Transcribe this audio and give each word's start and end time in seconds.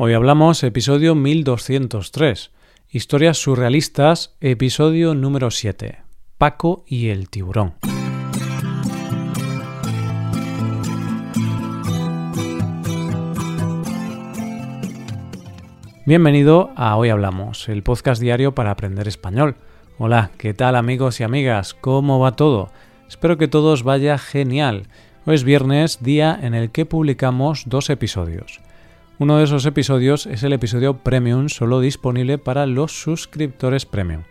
Hoy 0.00 0.12
hablamos 0.12 0.62
episodio 0.62 1.16
1203, 1.16 2.52
Historias 2.88 3.36
surrealistas, 3.36 4.36
episodio 4.40 5.12
número 5.16 5.50
7, 5.50 6.02
Paco 6.38 6.84
y 6.86 7.08
el 7.08 7.28
tiburón. 7.28 7.74
Bienvenido 16.06 16.70
a 16.76 16.96
Hoy 16.96 17.08
Hablamos, 17.08 17.68
el 17.68 17.82
podcast 17.82 18.22
diario 18.22 18.54
para 18.54 18.70
aprender 18.70 19.08
español. 19.08 19.56
Hola, 19.98 20.30
¿qué 20.38 20.54
tal 20.54 20.76
amigos 20.76 21.18
y 21.18 21.24
amigas? 21.24 21.74
¿Cómo 21.74 22.20
va 22.20 22.36
todo? 22.36 22.70
Espero 23.08 23.36
que 23.36 23.48
todos 23.48 23.82
vaya 23.82 24.16
genial. 24.16 24.86
Hoy 25.26 25.34
es 25.34 25.42
viernes, 25.42 26.04
día 26.04 26.38
en 26.40 26.54
el 26.54 26.70
que 26.70 26.86
publicamos 26.86 27.64
dos 27.66 27.90
episodios. 27.90 28.60
Uno 29.20 29.38
de 29.38 29.44
esos 29.44 29.66
episodios 29.66 30.26
es 30.26 30.44
el 30.44 30.52
episodio 30.52 30.98
Premium, 30.98 31.48
solo 31.48 31.80
disponible 31.80 32.38
para 32.38 32.66
los 32.66 33.02
suscriptores 33.02 33.84
Premium. 33.84 34.22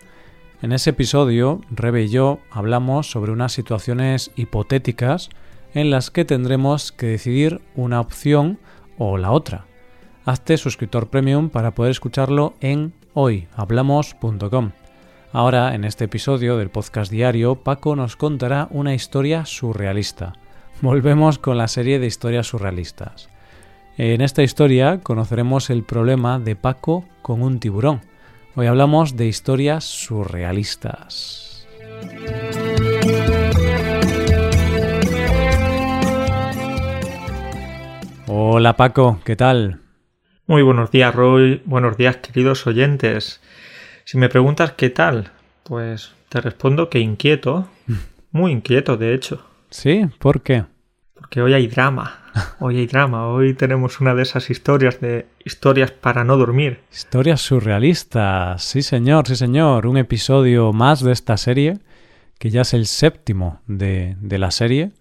En 0.61 0.71
ese 0.71 0.91
episodio, 0.91 1.59
Rebe 1.69 2.03
y 2.03 2.07
yo 2.07 2.39
hablamos 2.51 3.11
sobre 3.11 3.33
unas 3.33 3.51
situaciones 3.51 4.31
hipotéticas 4.37 5.29
en 5.73 5.89
las 5.89 6.09
que 6.09 6.23
tendremos 6.23 6.93
que 6.93 7.07
decidir 7.07 7.59
una 7.75 7.99
opción 7.99 8.59
o 8.97 9.17
la 9.17 9.31
otra. 9.31 9.65
Hazte 10.23 10.55
suscriptor 10.55 11.09
premium 11.09 11.49
para 11.49 11.71
poder 11.71 11.91
escucharlo 11.91 12.53
en 12.61 12.93
hoyhablamos.com. 13.13 14.71
Ahora, 15.33 15.75
en 15.75 15.83
este 15.83 16.05
episodio 16.05 16.57
del 16.57 16.69
podcast 16.69 17.11
diario, 17.11 17.55
Paco 17.55 17.97
nos 17.97 18.15
contará 18.15 18.69
una 18.71 18.93
historia 18.93 19.45
surrealista. 19.45 20.31
Volvemos 20.79 21.39
con 21.39 21.57
la 21.57 21.67
serie 21.67 21.99
de 21.99 22.07
historias 22.07 22.47
surrealistas. 22.47 23.29
En 23.99 24.21
esta 24.21 24.43
historia 24.43 24.99
conoceremos 25.01 25.71
el 25.71 25.83
problema 25.83 26.37
de 26.37 26.55
Paco 26.55 27.03
con 27.23 27.41
un 27.41 27.59
tiburón. 27.59 28.01
Hoy 28.53 28.67
hablamos 28.67 29.17
de 29.17 29.25
historias 29.25 29.85
surrealistas. 29.85 31.67
Hola 38.27 38.77
Paco, 38.77 39.19
¿qué 39.25 39.35
tal? 39.35 39.81
Muy 40.45 40.61
buenos 40.61 40.91
días, 40.91 41.15
Roy. 41.15 41.63
Buenos 41.65 41.97
días, 41.97 42.17
queridos 42.17 42.67
oyentes. 42.67 43.41
Si 44.05 44.19
me 44.19 44.29
preguntas 44.29 44.73
qué 44.73 44.91
tal, 44.91 45.31
pues 45.63 46.13
te 46.29 46.39
respondo 46.39 46.91
que 46.91 46.99
inquieto. 46.99 47.67
Muy 48.31 48.51
inquieto, 48.51 48.95
de 48.95 49.15
hecho. 49.15 49.43
¿Sí? 49.71 50.05
¿Por 50.19 50.43
qué? 50.43 50.65
Porque 51.19 51.41
hoy 51.41 51.53
hay 51.53 51.67
drama. 51.67 52.19
Hoy 52.59 52.77
hay 52.77 52.87
drama. 52.87 53.27
Hoy 53.27 53.53
tenemos 53.53 53.99
una 53.99 54.13
de 54.13 54.23
esas 54.23 54.49
historias 54.49 54.99
de 55.01 55.25
historias 55.43 55.91
para 55.91 56.23
no 56.23 56.37
dormir. 56.37 56.79
Historias 56.91 57.41
surrealistas. 57.41 58.63
Sí, 58.63 58.81
señor, 58.81 59.27
sí, 59.27 59.35
señor. 59.35 59.87
Un 59.87 59.97
episodio 59.97 60.71
más 60.73 61.03
de 61.03 61.11
esta 61.11 61.35
serie, 61.37 61.79
que 62.37 62.49
ya 62.49 62.61
es 62.61 62.73
el 62.73 62.85
séptimo 62.85 63.61
de, 63.67 64.15
de 64.19 64.37
la 64.37 64.51
serie 64.51 64.91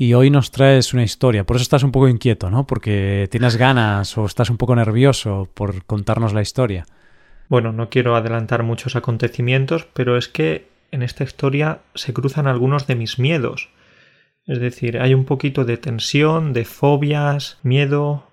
y 0.00 0.14
hoy 0.14 0.30
nos 0.30 0.52
traes 0.52 0.94
una 0.94 1.02
historia. 1.02 1.44
Por 1.44 1.56
eso 1.56 1.64
estás 1.64 1.82
un 1.82 1.90
poco 1.90 2.08
inquieto, 2.08 2.50
¿no? 2.50 2.68
Porque 2.68 3.26
tienes 3.32 3.56
ganas 3.56 4.16
o 4.16 4.26
estás 4.26 4.48
un 4.48 4.56
poco 4.56 4.76
nervioso 4.76 5.48
por 5.54 5.84
contarnos 5.86 6.32
la 6.32 6.40
historia. 6.40 6.86
Bueno, 7.48 7.72
no 7.72 7.90
quiero 7.90 8.14
adelantar 8.14 8.62
muchos 8.62 8.94
acontecimientos, 8.94 9.88
pero 9.94 10.16
es 10.16 10.28
que 10.28 10.68
en 10.92 11.02
esta 11.02 11.24
historia 11.24 11.80
se 11.96 12.12
cruzan 12.12 12.46
algunos 12.46 12.86
de 12.86 12.94
mis 12.94 13.18
miedos. 13.18 13.70
Es 14.48 14.60
decir, 14.60 14.98
hay 14.98 15.12
un 15.12 15.26
poquito 15.26 15.66
de 15.66 15.76
tensión, 15.76 16.54
de 16.54 16.64
fobias, 16.64 17.58
miedo. 17.62 18.24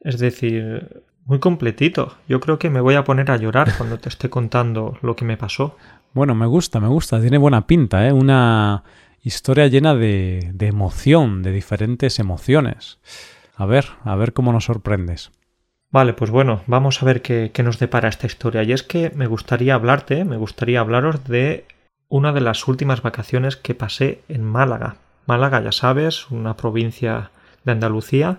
Es 0.00 0.20
decir, 0.20 1.02
muy 1.24 1.40
completito. 1.40 2.14
Yo 2.28 2.38
creo 2.38 2.60
que 2.60 2.70
me 2.70 2.80
voy 2.80 2.94
a 2.94 3.02
poner 3.02 3.28
a 3.32 3.36
llorar 3.36 3.76
cuando 3.76 3.98
te 3.98 4.08
esté 4.08 4.30
contando 4.30 4.96
lo 5.02 5.16
que 5.16 5.24
me 5.24 5.36
pasó. 5.36 5.76
Bueno, 6.14 6.36
me 6.36 6.46
gusta, 6.46 6.78
me 6.78 6.86
gusta. 6.86 7.20
Tiene 7.20 7.38
buena 7.38 7.66
pinta, 7.66 8.06
¿eh? 8.06 8.12
Una 8.12 8.84
historia 9.20 9.66
llena 9.66 9.96
de, 9.96 10.52
de 10.54 10.68
emoción, 10.68 11.42
de 11.42 11.50
diferentes 11.50 12.20
emociones. 12.20 13.00
A 13.56 13.66
ver, 13.66 13.86
a 14.04 14.14
ver 14.14 14.32
cómo 14.32 14.52
nos 14.52 14.66
sorprendes. 14.66 15.32
Vale, 15.90 16.14
pues 16.14 16.30
bueno, 16.30 16.62
vamos 16.68 17.02
a 17.02 17.06
ver 17.06 17.20
qué, 17.20 17.50
qué, 17.52 17.64
nos 17.64 17.80
depara 17.80 18.08
esta 18.08 18.28
historia. 18.28 18.62
Y 18.62 18.72
es 18.72 18.84
que 18.84 19.10
me 19.16 19.26
gustaría 19.26 19.74
hablarte, 19.74 20.24
me 20.24 20.36
gustaría 20.36 20.78
hablaros 20.78 21.24
de 21.24 21.64
una 22.08 22.32
de 22.32 22.42
las 22.42 22.68
últimas 22.68 23.02
vacaciones 23.02 23.56
que 23.56 23.74
pasé 23.74 24.20
en 24.28 24.44
Málaga. 24.44 24.98
Málaga, 25.26 25.62
ya 25.62 25.72
sabes, 25.72 26.30
una 26.30 26.56
provincia 26.56 27.30
de 27.64 27.72
Andalucía 27.72 28.38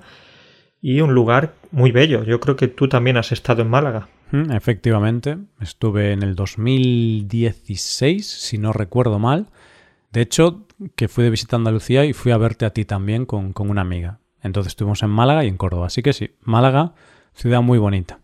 y 0.82 1.02
un 1.02 1.14
lugar 1.14 1.54
muy 1.72 1.92
bello. 1.92 2.24
Yo 2.24 2.40
creo 2.40 2.56
que 2.56 2.68
tú 2.68 2.88
también 2.88 3.18
has 3.18 3.32
estado 3.32 3.62
en 3.62 3.70
Málaga. 3.70 4.10
Mm, 4.32 4.52
efectivamente, 4.52 5.38
estuve 5.62 6.12
en 6.12 6.24
el 6.24 6.36
2016, 6.36 8.28
si 8.28 8.58
no 8.58 8.74
recuerdo 8.74 9.20
mal. 9.20 9.48
De 10.12 10.22
hecho, 10.22 10.66
que 10.96 11.08
fui 11.08 11.24
de 11.24 11.30
visita 11.30 11.56
a 11.56 11.60
Andalucía 11.60 12.06
y 12.06 12.14
fui 12.14 12.32
a 12.32 12.38
verte 12.38 12.66
a 12.66 12.72
ti 12.72 12.86
también 12.86 13.26
con, 13.26 13.54
con 13.54 13.70
una 13.70 13.82
amiga. 13.82 14.20
Entonces 14.42 14.72
estuvimos 14.72 15.02
en 15.04 15.10
Málaga 15.10 15.46
y 15.46 15.48
en 15.48 15.58
Córdoba. 15.58 15.88
Así 15.88 16.04
que 16.04 16.14
sí, 16.14 16.32
Málaga, 16.42 16.94
ciudad 17.34 17.62
muy 17.62 17.80
bonita. 17.80 18.20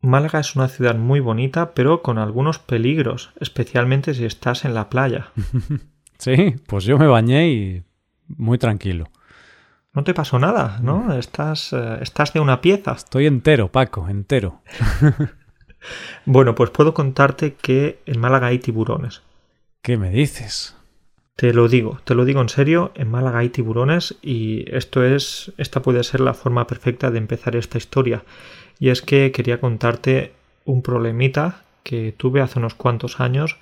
Málaga 0.00 0.40
es 0.40 0.56
una 0.56 0.66
ciudad 0.66 0.96
muy 0.96 1.20
bonita, 1.20 1.74
pero 1.74 2.02
con 2.02 2.18
algunos 2.18 2.58
peligros, 2.58 3.30
especialmente 3.38 4.14
si 4.14 4.24
estás 4.24 4.64
en 4.64 4.74
la 4.74 4.90
playa. 4.90 5.28
sí, 6.18 6.56
pues 6.66 6.84
yo 6.84 6.98
me 6.98 7.06
bañé 7.06 7.48
y 7.48 7.84
muy 8.28 8.58
tranquilo. 8.58 9.10
No 9.94 10.04
te 10.04 10.14
pasó 10.14 10.38
nada, 10.38 10.78
¿no? 10.82 11.12
Estás, 11.14 11.72
eh, 11.72 11.98
estás 12.00 12.32
de 12.32 12.40
una 12.40 12.60
pieza. 12.60 12.92
Estoy 12.92 13.26
entero, 13.26 13.70
Paco, 13.70 14.08
entero. 14.08 14.62
bueno, 16.24 16.54
pues 16.54 16.70
puedo 16.70 16.94
contarte 16.94 17.54
que 17.54 18.00
en 18.06 18.18
Málaga 18.18 18.46
hay 18.46 18.58
tiburones. 18.58 19.22
¿Qué 19.82 19.98
me 19.98 20.10
dices? 20.10 20.76
Te 21.36 21.52
lo 21.52 21.68
digo, 21.68 22.00
te 22.04 22.14
lo 22.14 22.24
digo 22.24 22.40
en 22.40 22.48
serio, 22.48 22.92
en 22.94 23.10
Málaga 23.10 23.40
hay 23.40 23.48
tiburones 23.48 24.16
y 24.22 24.64
esto 24.74 25.02
es, 25.02 25.52
esta 25.56 25.82
puede 25.82 26.04
ser 26.04 26.20
la 26.20 26.34
forma 26.34 26.66
perfecta 26.66 27.10
de 27.10 27.18
empezar 27.18 27.56
esta 27.56 27.78
historia. 27.78 28.22
Y 28.78 28.90
es 28.90 29.02
que 29.02 29.32
quería 29.32 29.60
contarte 29.60 30.32
un 30.64 30.82
problemita 30.82 31.64
que 31.82 32.12
tuve 32.12 32.40
hace 32.40 32.58
unos 32.58 32.74
cuantos 32.74 33.20
años. 33.20 33.58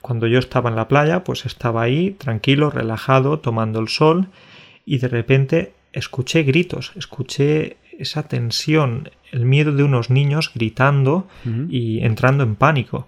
Cuando 0.00 0.26
yo 0.26 0.38
estaba 0.38 0.70
en 0.70 0.76
la 0.76 0.88
playa, 0.88 1.24
pues 1.24 1.46
estaba 1.46 1.82
ahí, 1.82 2.12
tranquilo, 2.12 2.70
relajado, 2.70 3.38
tomando 3.38 3.80
el 3.80 3.88
sol, 3.88 4.28
y 4.84 4.98
de 4.98 5.08
repente 5.08 5.72
escuché 5.92 6.42
gritos, 6.42 6.92
escuché 6.96 7.76
esa 7.98 8.22
tensión, 8.22 9.10
el 9.30 9.44
miedo 9.44 9.72
de 9.72 9.82
unos 9.82 10.10
niños 10.10 10.52
gritando 10.54 11.26
uh 11.44 11.48
-huh. 11.48 11.66
y 11.70 12.02
entrando 12.02 12.44
en 12.44 12.56
pánico. 12.56 13.06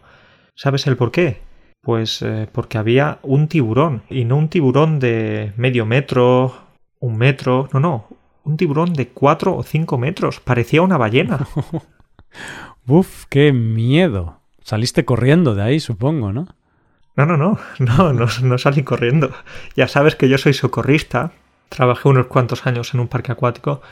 ¿Sabes 0.55 0.87
el 0.87 0.97
por 0.97 1.11
qué? 1.11 1.41
Pues 1.81 2.23
eh, 2.23 2.47
porque 2.53 2.79
había 2.79 3.19
un 3.23 3.49
tiburón, 3.49 4.03
y 4.11 4.25
no 4.25 4.37
un 4.37 4.49
tiburón 4.49 5.01
de 5.01 5.53
medio 5.57 5.87
metro, 5.87 6.55
un 7.01 7.17
metro, 7.17 7.69
no, 7.73 7.81
no, 7.81 8.09
un 8.45 8.57
tiburón 8.57 8.93
de 8.93 9.09
cuatro 9.09 9.57
o 9.57 9.63
cinco 9.63 9.99
metros, 9.99 10.41
parecía 10.41 10.83
una 10.83 10.99
ballena. 10.99 11.47
Uf, 12.87 13.25
qué 13.29 13.53
miedo. 13.53 14.41
Saliste 14.63 15.05
corriendo 15.05 15.55
de 15.55 15.63
ahí, 15.63 15.81
supongo, 15.81 16.33
¿no? 16.33 16.47
No, 17.17 17.27
no, 17.27 17.37
no, 17.37 17.59
no, 17.79 18.13
no, 18.13 18.27
no 18.43 18.59
salí 18.59 18.83
corriendo. 18.83 19.31
Ya 19.77 19.89
sabes 19.89 20.17
que 20.17 20.29
yo 20.29 20.39
soy 20.39 20.55
socorrista, 20.55 21.33
trabajé 21.69 22.09
unos 22.09 22.27
cuantos 22.27 22.67
años 22.67 22.95
en 22.95 23.01
un 23.01 23.09
parque 23.09 23.33
acuático, 23.33 23.83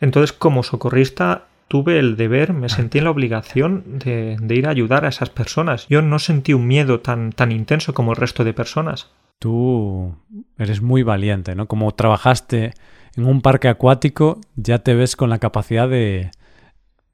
entonces 0.00 0.32
como 0.32 0.62
socorrista 0.62 1.46
tuve 1.68 1.98
el 1.98 2.16
deber, 2.16 2.52
me 2.52 2.68
sentí 2.68 2.98
en 2.98 3.04
la 3.04 3.10
obligación 3.10 3.98
de, 3.98 4.36
de, 4.40 4.54
ir 4.54 4.66
a 4.66 4.70
ayudar 4.70 5.04
a 5.04 5.08
esas 5.08 5.30
personas. 5.30 5.86
Yo 5.88 6.02
no 6.02 6.18
sentí 6.18 6.52
un 6.52 6.66
miedo 6.66 7.00
tan, 7.00 7.32
tan 7.32 7.52
intenso 7.52 7.94
como 7.94 8.12
el 8.12 8.16
resto 8.16 8.44
de 8.44 8.52
personas. 8.52 9.10
Tú 9.38 10.14
eres 10.58 10.82
muy 10.82 11.02
valiente, 11.02 11.54
¿no? 11.54 11.66
Como 11.66 11.92
trabajaste 11.92 12.74
en 13.16 13.24
un 13.24 13.40
parque 13.40 13.68
acuático, 13.68 14.40
ya 14.56 14.80
te 14.80 14.94
ves 14.94 15.16
con 15.16 15.30
la 15.30 15.38
capacidad 15.38 15.88
de, 15.88 16.30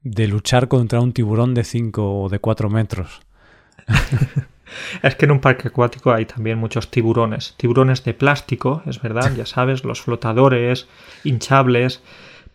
de 0.03 0.27
luchar 0.27 0.67
contra 0.67 0.99
un 0.99 1.13
tiburón 1.13 1.53
de 1.53 1.63
5 1.63 2.21
o 2.21 2.29
de 2.29 2.39
4 2.39 2.69
metros. 2.69 3.21
es 5.01 5.15
que 5.15 5.25
en 5.25 5.31
un 5.31 5.39
parque 5.39 5.67
acuático 5.67 6.11
hay 6.11 6.25
también 6.25 6.57
muchos 6.57 6.91
tiburones. 6.91 7.55
Tiburones 7.57 8.03
de 8.03 8.13
plástico, 8.13 8.83
es 8.85 9.01
verdad, 9.01 9.33
ya 9.35 9.45
sabes, 9.45 9.83
los 9.83 10.01
flotadores, 10.01 10.87
hinchables 11.23 12.01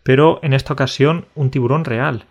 pero 0.07 0.39
en 0.41 0.53
esta 0.53 0.71
ocasión 0.71 1.25
un 1.35 1.51
tiburón 1.51 1.83
real. 1.83 2.23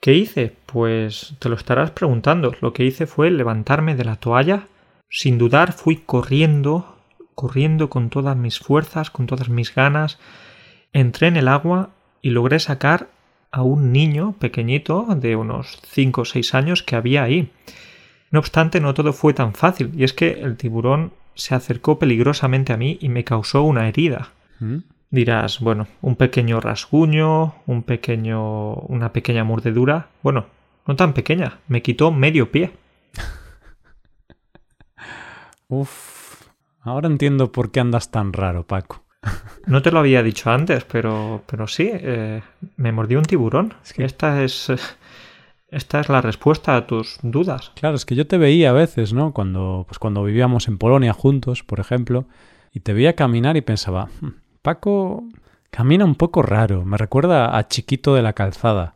¿Qué 0.00 0.14
hice? 0.14 0.56
Pues 0.64 1.34
te 1.38 1.50
lo 1.50 1.54
estarás 1.54 1.90
preguntando. 1.90 2.54
Lo 2.62 2.72
que 2.72 2.86
hice 2.86 3.06
fue 3.06 3.30
levantarme 3.30 3.94
de 3.94 4.06
la 4.06 4.16
toalla. 4.16 4.68
Sin 5.10 5.36
dudar 5.36 5.74
fui 5.74 5.96
corriendo, 5.96 6.96
corriendo 7.34 7.90
con 7.90 8.08
todas 8.08 8.38
mis 8.38 8.58
fuerzas, 8.58 9.10
con 9.10 9.26
todas 9.26 9.50
mis 9.50 9.74
ganas. 9.74 10.18
Entré 10.94 11.28
en 11.28 11.36
el 11.36 11.48
agua 11.48 11.90
y 12.22 12.30
logré 12.30 12.58
sacar 12.58 13.08
a 13.50 13.64
un 13.64 13.92
niño 13.92 14.34
pequeñito 14.38 15.06
de 15.14 15.36
unos 15.36 15.78
cinco 15.84 16.22
o 16.22 16.24
seis 16.24 16.54
años 16.54 16.82
que 16.82 16.96
había 16.96 17.22
ahí. 17.22 17.52
No 18.30 18.38
obstante, 18.38 18.80
no 18.80 18.94
todo 18.94 19.12
fue 19.12 19.34
tan 19.34 19.54
fácil, 19.54 19.92
y 19.96 20.04
es 20.04 20.12
que 20.12 20.30
el 20.30 20.56
tiburón 20.56 21.12
se 21.34 21.54
acercó 21.54 21.98
peligrosamente 21.98 22.72
a 22.72 22.76
mí 22.76 22.98
y 23.00 23.08
me 23.08 23.24
causó 23.24 23.62
una 23.62 23.88
herida. 23.88 24.30
¿Mm? 24.60 24.78
Dirás, 25.10 25.58
bueno, 25.58 25.88
un 26.02 26.14
pequeño 26.14 26.60
rasguño, 26.60 27.56
un 27.66 27.82
pequeño, 27.82 28.74
una 28.74 29.12
pequeña 29.12 29.42
mordedura. 29.42 30.08
Bueno, 30.22 30.46
no 30.86 30.94
tan 30.94 31.12
pequeña, 31.12 31.58
me 31.66 31.82
quitó 31.82 32.12
medio 32.12 32.52
pie. 32.52 32.70
Uf, 35.68 36.46
ahora 36.82 37.08
entiendo 37.08 37.50
por 37.50 37.72
qué 37.72 37.80
andas 37.80 38.12
tan 38.12 38.32
raro, 38.32 38.64
Paco. 38.64 39.02
No 39.66 39.82
te 39.82 39.90
lo 39.90 39.98
había 39.98 40.22
dicho 40.22 40.50
antes, 40.50 40.84
pero, 40.84 41.42
pero 41.46 41.66
sí, 41.66 41.90
eh, 41.92 42.42
me 42.76 42.92
mordió 42.92 43.18
un 43.18 43.24
tiburón. 43.24 43.74
Es 43.84 43.92
que 43.92 44.04
esta 44.04 44.42
es, 44.42 44.72
esta 45.70 46.00
es 46.00 46.08
la 46.08 46.20
respuesta 46.20 46.76
a 46.76 46.86
tus 46.86 47.18
dudas. 47.22 47.72
Claro, 47.76 47.94
es 47.94 48.04
que 48.04 48.16
yo 48.16 48.26
te 48.26 48.38
veía 48.38 48.70
a 48.70 48.74
veces, 48.74 49.12
¿no? 49.12 49.32
Cuando, 49.32 49.84
pues 49.86 49.98
cuando 49.98 50.24
vivíamos 50.24 50.66
en 50.66 50.78
Polonia 50.78 51.12
juntos, 51.12 51.62
por 51.62 51.78
ejemplo, 51.78 52.26
y 52.72 52.80
te 52.80 52.92
veía 52.92 53.14
caminar 53.14 53.56
y 53.56 53.60
pensaba, 53.60 54.08
hmm, 54.20 54.28
Paco 54.62 55.24
camina 55.70 56.04
un 56.04 56.16
poco 56.16 56.42
raro, 56.42 56.84
me 56.84 56.96
recuerda 56.96 57.56
a 57.56 57.68
Chiquito 57.68 58.14
de 58.14 58.22
la 58.22 58.32
Calzada. 58.32 58.94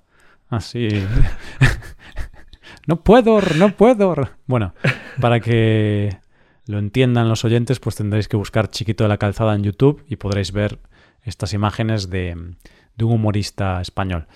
Así. 0.49 0.89
no 2.87 3.01
puedo, 3.03 3.41
no 3.57 3.71
puedo. 3.71 4.15
Bueno, 4.47 4.75
para 5.21 5.41
que 5.41 6.19
lo 6.67 6.79
entiendan 6.79 7.29
los 7.29 7.45
oyentes, 7.45 7.79
pues 7.79 7.97
tendréis 7.97 8.27
que 8.29 8.37
buscar 8.37 8.69
Chiquito 8.69 9.05
de 9.05 9.09
la 9.09 9.19
Calzada 9.19 9.55
en 9.55 9.63
YouTube 9.63 10.05
y 10.09 10.17
podréis 10.17 10.53
ver 10.53 10.81
estas 11.23 11.55
imágenes 11.55 12.11
de, 12.11 12.37
de 12.97 13.05
un 13.05 13.13
humorista 13.13 13.81
español. 13.81 14.27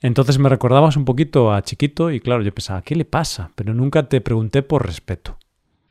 Entonces 0.00 0.38
me 0.38 0.48
recordabas 0.48 0.96
un 0.96 1.04
poquito 1.04 1.52
a 1.52 1.62
Chiquito 1.62 2.10
y 2.10 2.20
claro, 2.20 2.42
yo 2.42 2.54
pensaba, 2.54 2.82
¿qué 2.82 2.94
le 2.94 3.04
pasa? 3.04 3.50
Pero 3.54 3.74
nunca 3.74 4.08
te 4.08 4.20
pregunté 4.20 4.62
por 4.62 4.86
respeto. 4.86 5.36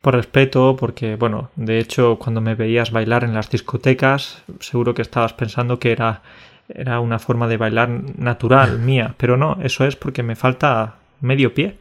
Por 0.01 0.15
respeto, 0.15 0.75
porque, 0.79 1.15
bueno, 1.15 1.49
de 1.55 1.79
hecho, 1.79 2.17
cuando 2.17 2.39
me 2.39 2.55
veías 2.55 2.91
bailar 2.91 3.23
en 3.23 3.33
las 3.33 3.49
discotecas, 3.49 4.43
seguro 4.59 4.93
que 4.93 5.01
estabas 5.01 5.33
pensando 5.33 5.79
que 5.79 5.91
era, 5.91 6.21
era 6.69 6.99
una 6.99 7.19
forma 7.19 7.47
de 7.47 7.57
bailar 7.57 7.89
natural 8.17 8.79
mía, 8.79 9.15
pero 9.17 9.35
no, 9.35 9.57
eso 9.61 9.85
es 9.85 9.95
porque 9.95 10.23
me 10.23 10.35
falta 10.35 10.95
medio 11.19 11.53
pie. 11.53 11.77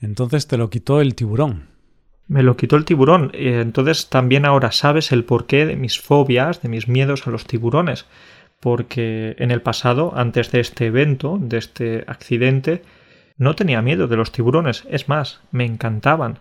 Entonces 0.00 0.48
te 0.48 0.56
lo 0.56 0.70
quitó 0.70 1.00
el 1.00 1.14
tiburón. 1.14 1.68
Me 2.26 2.42
lo 2.42 2.56
quitó 2.56 2.76
el 2.76 2.84
tiburón. 2.84 3.30
Entonces 3.34 4.08
también 4.08 4.46
ahora 4.46 4.72
sabes 4.72 5.12
el 5.12 5.24
porqué 5.24 5.66
de 5.66 5.76
mis 5.76 6.00
fobias, 6.00 6.62
de 6.62 6.68
mis 6.68 6.88
miedos 6.88 7.26
a 7.26 7.30
los 7.30 7.46
tiburones. 7.46 8.06
Porque 8.62 9.34
en 9.40 9.50
el 9.50 9.60
pasado, 9.60 10.12
antes 10.14 10.52
de 10.52 10.60
este 10.60 10.86
evento, 10.86 11.36
de 11.40 11.58
este 11.58 12.04
accidente, 12.06 12.84
no 13.36 13.56
tenía 13.56 13.82
miedo 13.82 14.06
de 14.06 14.16
los 14.16 14.30
tiburones. 14.30 14.84
Es 14.88 15.08
más, 15.08 15.40
me 15.50 15.64
encantaban. 15.64 16.38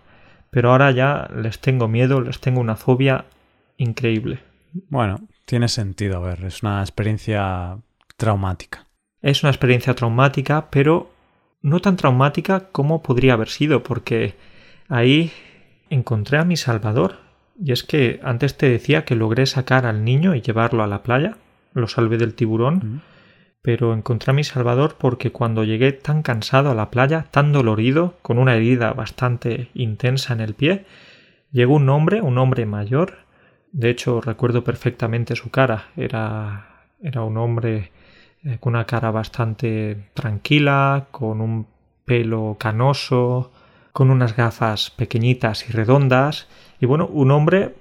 Pero 0.52 0.70
ahora 0.70 0.92
ya 0.92 1.32
les 1.36 1.58
tengo 1.58 1.88
miedo, 1.88 2.22
les 2.22 2.40
tengo 2.40 2.62
una 2.62 2.76
fobia 2.76 3.26
increíble. 3.78 4.38
Bueno, 4.90 5.22
tiene 5.46 5.68
sentido, 5.68 6.18
a 6.18 6.20
ver, 6.20 6.46
es 6.46 6.62
una 6.62 6.82
experiencia 6.82 7.80
traumática. 8.18 8.86
Es 9.24 9.42
una 9.42 9.50
experiencia 9.50 9.96
traumática, 9.96 10.70
pero 10.70 11.10
no 11.64 11.80
tan 11.80 11.96
traumática 11.96 12.70
como 12.72 13.02
podría 13.02 13.34
haber 13.34 13.50
sido, 13.50 13.82
porque 13.82 14.36
ahí 14.90 15.32
encontré 15.90 16.38
a 16.38 16.46
mi 16.46 16.56
Salvador. 16.56 17.18
Y 17.60 17.72
es 17.72 17.84
que 17.84 18.20
antes 18.22 18.58
te 18.58 18.70
decía 18.70 19.06
que 19.06 19.16
logré 19.16 19.48
sacar 19.48 19.88
al 19.88 20.04
niño 20.04 20.36
y 20.36 20.42
llevarlo 20.42 20.84
a 20.84 20.88
la 20.88 21.02
playa, 21.02 21.38
lo 21.74 21.88
salvé 21.88 22.18
del 22.18 22.34
tiburón, 22.36 23.02
pero 23.62 23.94
encontré 23.94 24.32
a 24.32 24.34
mi 24.34 24.44
Salvador 24.44 24.96
porque 24.98 25.32
cuando 25.32 25.64
llegué 25.64 25.92
tan 25.92 26.24
cansado 26.24 26.72
a 26.72 26.76
la 26.76 26.90
playa, 26.90 27.28
tan 27.32 27.52
dolorido, 27.52 28.16
con 28.22 28.38
una 28.38 28.56
herida 28.56 28.94
bastante 28.94 29.70
intensa 29.74 30.34
en 30.34 30.42
el 30.42 30.54
pie, 30.56 30.86
llegó 31.52 31.76
un 31.76 31.90
hombre, 31.90 32.22
un 32.22 32.38
hombre 32.38 32.66
mayor, 32.66 33.20
de 33.72 33.90
hecho 33.90 34.22
recuerdo 34.22 34.64
perfectamente 34.64 35.36
su 35.36 35.52
cara, 35.52 35.90
era, 35.96 36.88
era 37.02 37.24
un 37.24 37.38
hombre 37.38 37.92
eh, 38.44 38.58
con 38.60 38.74
una 38.74 38.86
cara 38.86 39.12
bastante 39.12 40.10
tranquila, 40.14 41.08
con 41.12 41.42
un 41.42 41.68
pelo 42.06 42.58
canoso, 42.60 43.52
con 43.92 44.10
unas 44.10 44.36
gafas 44.36 44.90
pequeñitas 44.90 45.70
y 45.70 45.72
redondas, 45.72 46.48
y 46.80 46.88
bueno, 46.88 47.06
un 47.08 47.30
hombre 47.32 47.76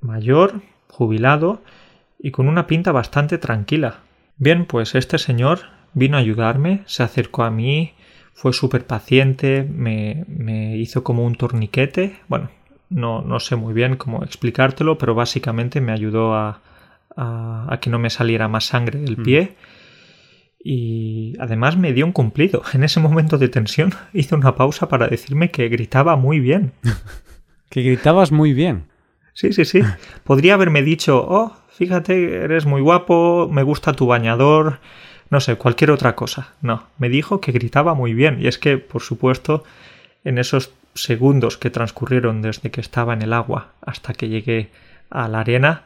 mayor, 0.00 0.62
jubilado, 0.88 1.60
y 2.26 2.32
con 2.32 2.48
una 2.48 2.66
pinta 2.66 2.90
bastante 2.90 3.38
tranquila. 3.38 4.00
Bien, 4.36 4.66
pues 4.66 4.96
este 4.96 5.16
señor 5.16 5.60
vino 5.94 6.16
a 6.16 6.20
ayudarme, 6.20 6.82
se 6.86 7.04
acercó 7.04 7.44
a 7.44 7.52
mí, 7.52 7.94
fue 8.34 8.52
súper 8.52 8.84
paciente, 8.84 9.62
me, 9.62 10.24
me, 10.26 10.76
hizo 10.76 11.04
como 11.04 11.24
un 11.24 11.36
torniquete, 11.36 12.16
bueno, 12.26 12.50
no, 12.90 13.22
no 13.22 13.38
sé 13.38 13.54
muy 13.54 13.72
bien 13.74 13.94
cómo 13.94 14.24
explicártelo, 14.24 14.98
pero 14.98 15.14
básicamente 15.14 15.80
me 15.80 15.92
ayudó 15.92 16.34
a, 16.34 16.62
a, 17.16 17.72
a 17.72 17.78
que 17.78 17.90
no 17.90 18.00
me 18.00 18.10
saliera 18.10 18.48
más 18.48 18.64
sangre 18.64 18.98
del 18.98 19.18
mm. 19.18 19.22
pie 19.22 19.56
y 20.58 21.34
además 21.38 21.76
me 21.76 21.92
dio 21.92 22.04
un 22.04 22.10
cumplido. 22.10 22.64
En 22.72 22.82
ese 22.82 22.98
momento 22.98 23.38
de 23.38 23.48
tensión 23.48 23.94
hizo 24.12 24.34
una 24.34 24.56
pausa 24.56 24.88
para 24.88 25.06
decirme 25.06 25.52
que 25.52 25.68
gritaba 25.68 26.16
muy 26.16 26.40
bien. 26.40 26.72
que 27.70 27.82
gritabas 27.82 28.32
muy 28.32 28.52
bien. 28.52 28.86
Sí, 29.32 29.52
sí, 29.52 29.64
sí. 29.64 29.80
Podría 30.24 30.54
haberme 30.54 30.82
dicho, 30.82 31.24
oh, 31.28 31.56
fíjate, 31.76 32.44
eres 32.44 32.64
muy 32.64 32.80
guapo, 32.80 33.48
me 33.50 33.62
gusta 33.62 33.92
tu 33.92 34.06
bañador, 34.06 34.80
no 35.30 35.40
sé, 35.40 35.56
cualquier 35.56 35.90
otra 35.90 36.16
cosa. 36.16 36.54
No, 36.62 36.84
me 36.98 37.08
dijo 37.08 37.40
que 37.40 37.52
gritaba 37.52 37.94
muy 37.94 38.14
bien. 38.14 38.40
Y 38.40 38.46
es 38.46 38.58
que, 38.58 38.78
por 38.78 39.02
supuesto, 39.02 39.64
en 40.24 40.38
esos 40.38 40.72
segundos 40.94 41.58
que 41.58 41.70
transcurrieron 41.70 42.40
desde 42.40 42.70
que 42.70 42.80
estaba 42.80 43.12
en 43.12 43.22
el 43.22 43.32
agua 43.32 43.72
hasta 43.82 44.14
que 44.14 44.28
llegué 44.28 44.70
a 45.10 45.28
la 45.28 45.40
arena, 45.40 45.84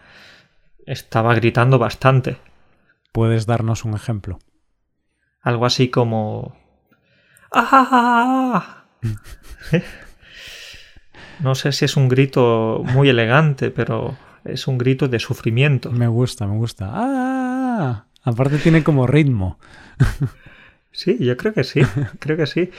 estaba 0.87 1.35
gritando 1.35 1.79
bastante. 1.79 2.39
¿Puedes 3.13 3.47
darnos 3.47 3.85
un 3.85 3.95
ejemplo? 3.95 4.39
Algo 5.43 5.67
así 5.67 5.89
como... 5.89 6.57
¡Ah! 7.53 8.85
no 11.41 11.55
sé 11.55 11.73
si 11.73 11.85
es 11.85 11.97
un 11.97 12.09
grito 12.09 12.83
muy 12.93 13.09
elegante, 13.09 13.71
pero 13.71 14.17
es 14.45 14.67
un 14.69 14.79
grito 14.79 15.09
de 15.09 15.19
sufrimiento. 15.19 15.91
Me 15.91 16.09
gusta, 16.09 16.47
me 16.47 16.57
gusta. 16.57 16.91
¡Ah! 16.93 18.05
Aparte 18.23 18.59
tiene 18.59 18.83
como 18.83 19.07
ritmo. 19.07 19.59
Sí, 20.93 21.17
yo 21.21 21.37
creo 21.37 21.55
que 21.55 21.65
sí, 21.65 21.83
creo 22.19 22.37
que 22.37 22.47
sí. 22.47 22.71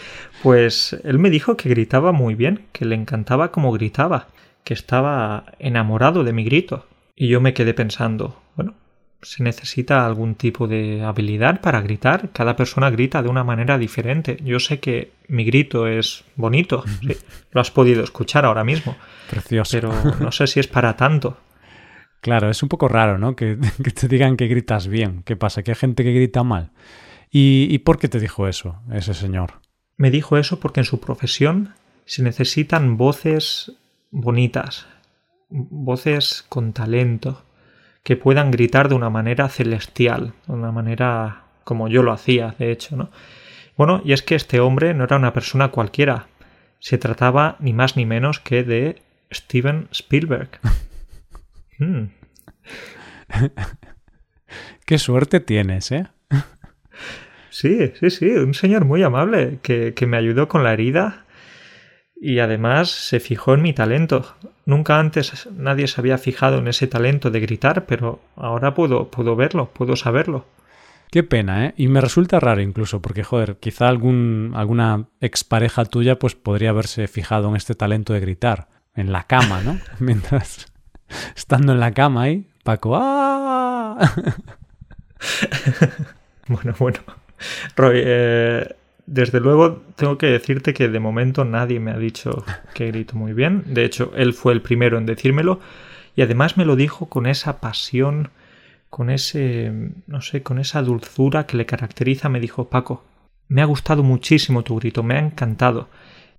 Pues 0.44 1.00
él 1.04 1.18
me 1.18 1.30
dijo 1.30 1.58
que 1.58 1.70
gritaba 1.70 2.12
muy 2.12 2.36
bien, 2.36 2.66
que 2.72 2.86
le 2.86 2.96
encantaba 2.96 3.52
como 3.52 3.72
gritaba, 3.72 4.28
que 4.64 4.74
estaba 4.74 5.46
enamorado 5.60 6.24
de 6.24 6.34
mi 6.34 6.44
grito. 6.44 6.86
Y 7.16 7.30
yo 7.30 7.42
me 7.42 7.54
quedé 7.54 7.74
pensando, 7.74 8.42
bueno, 8.56 8.74
se 9.22 9.44
necesita 9.44 10.06
algún 10.06 10.36
tipo 10.36 10.68
de 10.68 11.04
habilidad 11.04 11.62
para 11.62 11.82
gritar. 11.82 12.32
Cada 12.34 12.56
persona 12.56 12.90
grita 12.90 13.22
de 13.22 13.30
una 13.30 13.44
manera 13.44 13.78
diferente. 13.78 14.38
Yo 14.44 14.60
sé 14.60 14.80
que 14.80 15.12
mi 15.28 15.46
grito 15.46 15.88
es 15.88 16.24
bonito, 16.36 16.84
lo 17.52 17.62
has 17.62 17.72
podido 17.72 18.04
escuchar 18.04 18.46
ahora 18.46 18.64
mismo. 18.64 18.96
Precioso. 19.30 19.72
Pero 19.72 19.94
no 20.20 20.32
sé 20.32 20.48
si 20.48 20.60
es 20.60 20.68
para 20.68 20.96
tanto. 20.98 21.38
Claro, 22.22 22.50
es 22.50 22.64
un 22.64 22.70
poco 22.70 22.88
raro, 22.88 23.18
¿no? 23.18 23.36
Que, 23.36 23.56
te 23.56 24.08
digan 24.08 24.38
que 24.38 24.48
gritas 24.48 24.88
bien. 24.88 25.24
¿Qué 25.24 25.36
pasa? 25.36 25.64
Que 25.64 25.72
hay 25.72 25.76
gente 25.76 26.04
que 26.04 26.14
grita 26.14 26.44
mal. 26.44 26.72
¿Y, 27.30 27.68
¿Y 27.70 27.80
por 27.80 27.98
qué 27.98 28.08
te 28.08 28.20
dijo 28.20 28.48
eso 28.48 28.78
ese 28.92 29.14
señor? 29.14 29.62
Me 29.98 30.12
dijo 30.12 30.38
eso 30.38 30.60
porque 30.60 30.80
en 30.82 30.86
su 30.86 31.00
profesión 31.00 31.74
se 32.06 32.24
necesitan 32.24 32.98
voces 32.98 33.74
bonitas, 34.12 34.88
voces 35.50 36.46
con 36.48 36.74
talento 36.74 37.44
que 38.04 38.18
puedan 38.18 38.52
gritar 38.52 38.90
de 38.90 38.96
una 38.96 39.10
manera 39.10 39.48
celestial, 39.48 40.34
de 40.48 40.54
una 40.54 40.72
manera 40.72 41.44
como 41.64 41.88
yo 41.88 42.04
lo 42.04 42.12
hacía, 42.12 42.56
de 42.58 42.72
hecho, 42.72 42.96
¿no? 42.96 43.10
Bueno, 43.78 44.02
y 44.04 44.14
es 44.14 44.24
que 44.24 44.36
este 44.36 44.60
hombre 44.60 44.94
no 44.94 45.04
era 45.06 45.16
una 45.16 45.34
persona 45.34 45.70
cualquiera. 45.70 46.28
Se 46.80 46.98
trataba 46.98 47.56
ni 47.60 47.74
más 47.74 47.96
ni 47.96 48.06
menos 48.06 48.40
que 48.40 48.64
de 48.64 49.02
Steven 49.32 49.88
Spielberg. 49.92 50.50
Hmm. 51.82 52.10
Qué 54.86 55.00
suerte 55.00 55.40
tienes, 55.40 55.92
¿eh? 55.92 56.08
Sí, 57.50 57.92
sí, 58.00 58.10
sí, 58.12 58.30
un 58.30 58.54
señor 58.54 58.86
muy 58.86 59.02
amable 59.02 59.60
que, 59.64 59.94
que 59.96 60.06
me 60.06 60.18
ayudó 60.18 60.48
con 60.48 60.64
la 60.64 60.74
herida 60.74 61.26
y 62.16 62.38
además 62.38 62.92
se 62.92 63.20
fijó 63.20 63.56
en 63.56 63.64
mi 63.64 63.74
talento. 63.74 64.36
Nunca 64.66 65.00
antes 65.00 65.50
nadie 65.58 65.88
se 65.88 66.00
había 66.00 66.20
fijado 66.20 66.60
en 66.60 66.68
ese 66.68 66.86
talento 66.86 67.32
de 67.32 67.40
gritar, 67.40 67.88
pero 67.88 68.22
ahora 68.36 68.76
puedo, 68.76 69.10
puedo 69.10 69.36
verlo, 69.36 69.72
puedo 69.74 69.96
saberlo. 69.96 70.46
Qué 71.10 71.24
pena, 71.24 71.66
¿eh? 71.66 71.74
Y 71.78 71.88
me 71.88 72.00
resulta 72.00 72.40
raro 72.40 72.62
incluso, 72.62 73.02
porque, 73.02 73.24
joder, 73.24 73.58
quizá 73.58 73.90
algún, 73.90 74.54
alguna 74.56 75.10
expareja 75.20 75.84
tuya 75.84 76.20
pues 76.20 76.36
podría 76.36 76.70
haberse 76.70 77.08
fijado 77.08 77.50
en 77.50 77.56
este 77.56 77.74
talento 77.74 78.14
de 78.14 78.20
gritar, 78.20 78.70
en 78.94 79.12
la 79.12 79.24
cama, 79.24 79.62
¿no? 79.62 79.80
Mientras, 80.00 80.71
estando 81.36 81.74
en 81.74 81.80
la 81.80 81.92
cama 81.92 82.24
ahí, 82.24 82.46
Paco, 82.64 82.96
¡ah! 82.96 83.98
bueno, 86.48 86.76
bueno. 86.80 87.00
Roy, 87.76 88.02
eh, 88.04 88.76
desde 89.06 89.40
luego 89.40 89.82
tengo 89.96 90.18
que 90.18 90.28
decirte 90.28 90.74
que 90.74 90.88
de 90.88 91.00
momento 91.00 91.44
nadie 91.44 91.80
me 91.80 91.92
ha 91.92 91.98
dicho 91.98 92.46
que 92.74 92.88
grito 92.88 93.16
muy 93.16 93.34
bien. 93.34 93.64
De 93.66 93.84
hecho, 93.84 94.12
él 94.16 94.34
fue 94.34 94.54
el 94.54 94.62
primero 94.62 94.98
en 94.98 95.06
decírmelo 95.06 95.60
y 96.16 96.22
además 96.22 96.58
me 96.58 96.66
lo 96.66 96.76
dijo 96.76 97.08
con 97.08 97.26
esa 97.26 97.60
pasión, 97.60 98.30
con 98.90 99.10
ese, 99.10 99.72
no 100.08 100.22
sé, 100.22 100.44
con 100.44 100.60
esa 100.60 100.82
dulzura 100.82 101.46
que 101.46 101.58
le 101.58 101.66
caracteriza, 101.66 102.30
me 102.30 102.40
dijo 102.40 102.70
Paco, 102.70 103.04
me 103.48 103.62
ha 103.62 103.66
gustado 103.66 104.04
muchísimo 104.04 104.64
tu 104.64 104.78
grito, 104.78 105.04
me 105.04 105.16
ha 105.16 105.20
encantado. 105.20 105.90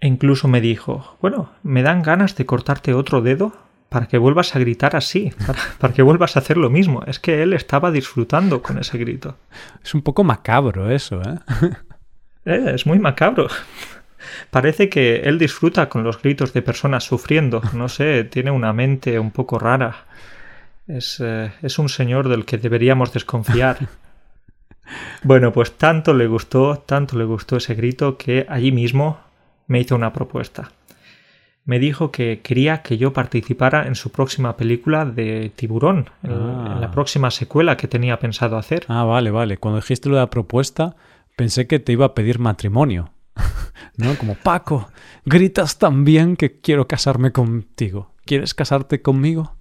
E 0.00 0.08
incluso 0.08 0.48
me 0.48 0.60
dijo, 0.60 1.16
bueno, 1.20 1.50
me 1.62 1.82
dan 1.82 2.02
ganas 2.02 2.36
de 2.36 2.46
cortarte 2.46 2.92
otro 2.92 3.22
dedo 3.22 3.52
para 3.92 4.06
que 4.06 4.18
vuelvas 4.18 4.56
a 4.56 4.58
gritar 4.58 4.96
así, 4.96 5.32
para, 5.78 5.92
que 5.92 6.02
vuelvas 6.02 6.36
a 6.36 6.40
hacer 6.40 6.56
lo 6.56 6.70
mismo. 6.70 7.04
Es 7.06 7.18
que 7.20 7.42
él 7.42 7.52
estaba 7.52 7.90
disfrutando 7.90 8.62
con 8.62 8.78
ese 8.78 8.98
grito. 8.98 9.36
Es 9.84 9.94
un 9.94 10.02
poco 10.02 10.24
macabro 10.24 10.90
eso, 10.90 11.20
¿eh? 11.20 11.38
eh 12.46 12.72
es 12.74 12.86
muy 12.86 12.98
macabro. 12.98 13.48
Parece 14.50 14.88
que 14.88 15.16
él 15.16 15.38
disfruta 15.38 15.88
con 15.88 16.04
los 16.04 16.20
gritos 16.20 16.52
de 16.52 16.62
personas 16.62 17.04
sufriendo. 17.04 17.60
No 17.74 17.88
sé, 17.88 18.24
tiene 18.24 18.50
una 18.50 18.72
mente 18.72 19.18
un 19.18 19.30
poco 19.30 19.58
rara. 19.58 20.06
Eh, 20.88 21.50
es, 21.62 21.78
un 21.78 21.88
señor 21.88 22.28
del 22.28 22.44
que 22.44 22.58
deberíamos 22.58 23.12
desconfiar. 23.12 23.88
bueno, 25.22 25.52
pues 25.52 25.72
tanto 25.72 26.14
le 26.14 26.26
gustó, 26.26 26.78
tanto 26.78 27.18
le 27.18 27.24
gustó 27.24 27.56
ese 27.56 27.74
grito 27.74 28.16
que 28.16 28.46
allí 28.48 28.72
mismo 28.72 29.20
me 29.66 29.80
hizo 29.80 29.94
una 29.94 30.12
propuesta. 30.12 30.70
Me 31.64 31.78
dijo 31.78 32.10
que 32.10 32.40
quería 32.42 32.82
que 32.82 32.98
yo 32.98 33.12
participara 33.12 33.86
en 33.86 33.94
su 33.94 34.10
próxima 34.10 34.56
película 34.56 35.04
de 35.04 35.52
Tiburón, 35.54 36.10
en, 36.24 36.80
la 36.80 36.88
ah. 36.88 36.90
próxima 36.90 37.30
secuela 37.30 37.76
que 37.76 37.86
tenía 37.86 38.18
pensado 38.18 38.56
hacer. 38.56 38.84
Ah, 38.88 39.04
vale, 39.04 39.30
vale. 39.30 39.58
Cuando 39.58 39.80
dijiste 39.80 40.08
lo 40.08 40.16
de 40.16 40.22
la 40.22 40.30
propuesta, 40.30 40.96
pensé 41.36 41.68
que 41.68 41.78
te 41.78 41.92
iba 41.92 42.06
a 42.06 42.14
pedir 42.14 42.40
matrimonio. 42.40 43.12
¿No? 43.96 44.16
Como 44.16 44.34
Paco, 44.34 44.90
gritas 45.24 45.78
tan 45.78 46.04
bien 46.04 46.36
que 46.36 46.60
quiero 46.60 46.88
casarme 46.88 47.30
contigo. 47.30 48.12
¿Quieres 48.24 48.54
casarte 48.54 49.00
conmigo? 49.00 49.56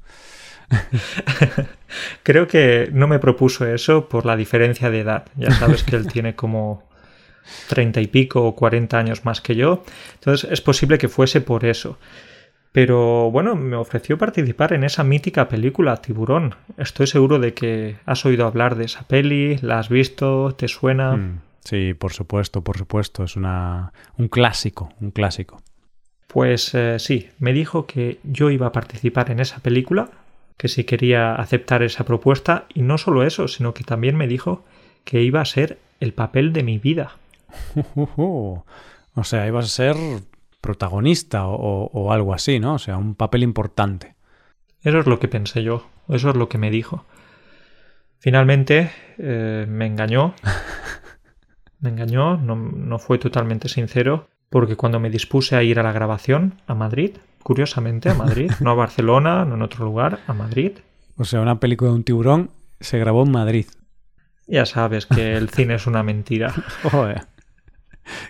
Creo 2.23 2.47
que 2.47 2.89
no 2.93 3.07
me 3.07 3.19
propuso 3.19 3.65
eso 3.67 4.07
por 4.07 4.25
la 4.25 4.35
diferencia 4.35 4.89
de 4.89 5.01
edad. 5.01 5.25
Ya 5.35 5.51
sabes 5.51 5.83
que 5.83 5.95
él 5.95 6.07
tiene 6.07 6.35
como 6.35 6.83
treinta 7.67 8.01
y 8.01 8.07
pico 8.07 8.43
o 8.43 8.55
cuarenta 8.55 8.99
años 8.99 9.25
más 9.25 9.41
que 9.41 9.55
yo. 9.55 9.83
Entonces 10.15 10.49
es 10.51 10.61
posible 10.61 10.97
que 10.97 11.09
fuese 11.09 11.41
por 11.41 11.65
eso. 11.65 11.97
Pero 12.71 13.29
bueno, 13.31 13.55
me 13.55 13.75
ofreció 13.75 14.17
participar 14.17 14.71
en 14.73 14.83
esa 14.83 15.03
mítica 15.03 15.49
película 15.49 15.97
Tiburón. 15.97 16.55
Estoy 16.77 17.07
seguro 17.07 17.37
de 17.37 17.53
que 17.53 17.97
has 18.05 18.25
oído 18.25 18.47
hablar 18.47 18.75
de 18.75 18.85
esa 18.85 19.03
peli, 19.03 19.57
la 19.57 19.79
has 19.79 19.89
visto, 19.89 20.55
te 20.55 20.69
suena. 20.69 21.17
Mm, 21.17 21.41
sí, 21.65 21.93
por 21.93 22.13
supuesto, 22.13 22.63
por 22.63 22.77
supuesto. 22.77 23.25
Es 23.25 23.35
una, 23.35 23.91
un 24.17 24.29
clásico, 24.29 24.93
un 25.01 25.11
clásico. 25.11 25.61
Pues 26.27 26.73
eh, 26.73 26.97
sí, 26.97 27.29
me 27.39 27.51
dijo 27.51 27.85
que 27.85 28.19
yo 28.23 28.49
iba 28.51 28.67
a 28.67 28.71
participar 28.71 29.31
en 29.31 29.41
esa 29.41 29.59
película 29.59 30.09
que 30.55 30.69
si 30.69 30.85
quería 30.85 31.35
aceptar 31.35 31.83
esa 31.83 32.05
propuesta 32.05 32.67
y 32.73 32.83
no 32.83 32.97
solo 32.97 33.23
eso, 33.23 33.49
sino 33.49 33.73
que 33.73 33.83
también 33.83 34.15
me 34.15 34.27
dijo 34.27 34.63
que 35.03 35.23
iba 35.23 35.41
a 35.41 35.45
ser 35.45 35.79
el 35.99 36.13
papel 36.13 36.53
de 36.53 36.63
mi 36.63 36.77
vida. 36.77 37.17
O 37.95 39.23
sea, 39.23 39.47
iba 39.47 39.59
a 39.59 39.63
ser 39.63 39.95
protagonista 40.61 41.47
o, 41.47 42.11
algo 42.11 42.33
así, 42.33 42.59
¿no? 42.59 42.75
O 42.75 42.79
sea, 42.79 42.97
un 42.97 43.15
papel 43.15 43.43
importante. 43.43 44.15
Eso 44.83 44.99
es 44.99 45.07
lo 45.07 45.19
que 45.19 45.27
pensé 45.27 45.63
yo, 45.63 45.87
eso 46.09 46.29
es 46.29 46.35
lo 46.35 46.49
que 46.49 46.57
me 46.57 46.71
dijo. 46.71 47.05
Finalmente 48.19 48.91
eh, 49.17 49.65
me 49.67 49.87
engañó, 49.87 50.35
me 51.79 51.89
engañó, 51.89 52.37
no, 52.37 52.55
no 52.55 52.99
fue 52.99 53.17
totalmente 53.17 53.69
sincero, 53.69 54.27
porque 54.49 54.75
cuando 54.75 54.99
me 54.99 55.09
dispuse 55.09 55.55
a 55.55 55.63
ir 55.63 55.79
a 55.79 55.83
la 55.83 55.91
grabación 55.91 56.55
a 56.67 56.75
Madrid, 56.75 57.17
curiosamente, 57.41 58.09
a 58.09 58.13
Madrid. 58.13 58.51
No 58.61 58.71
a 58.71 58.75
Barcelona, 58.75 59.45
no 59.45 59.55
en 59.55 59.61
otro 59.61 59.85
lugar, 59.85 60.19
a 60.27 60.33
Madrid. 60.33 60.73
O 61.17 61.25
sea, 61.25 61.41
una 61.41 61.59
película 61.59 61.91
de 61.91 61.97
un 61.97 62.03
tiburón 62.03 62.51
se 62.79 62.99
grabó 62.99 63.23
en 63.23 63.31
Madrid. 63.31 63.65
Ya 64.47 64.65
sabes 64.65 65.05
que 65.05 65.35
el 65.35 65.49
cine 65.49 65.75
es 65.75 65.87
una 65.87 66.03
mentira. 66.03 66.53
Joder. 66.91 67.27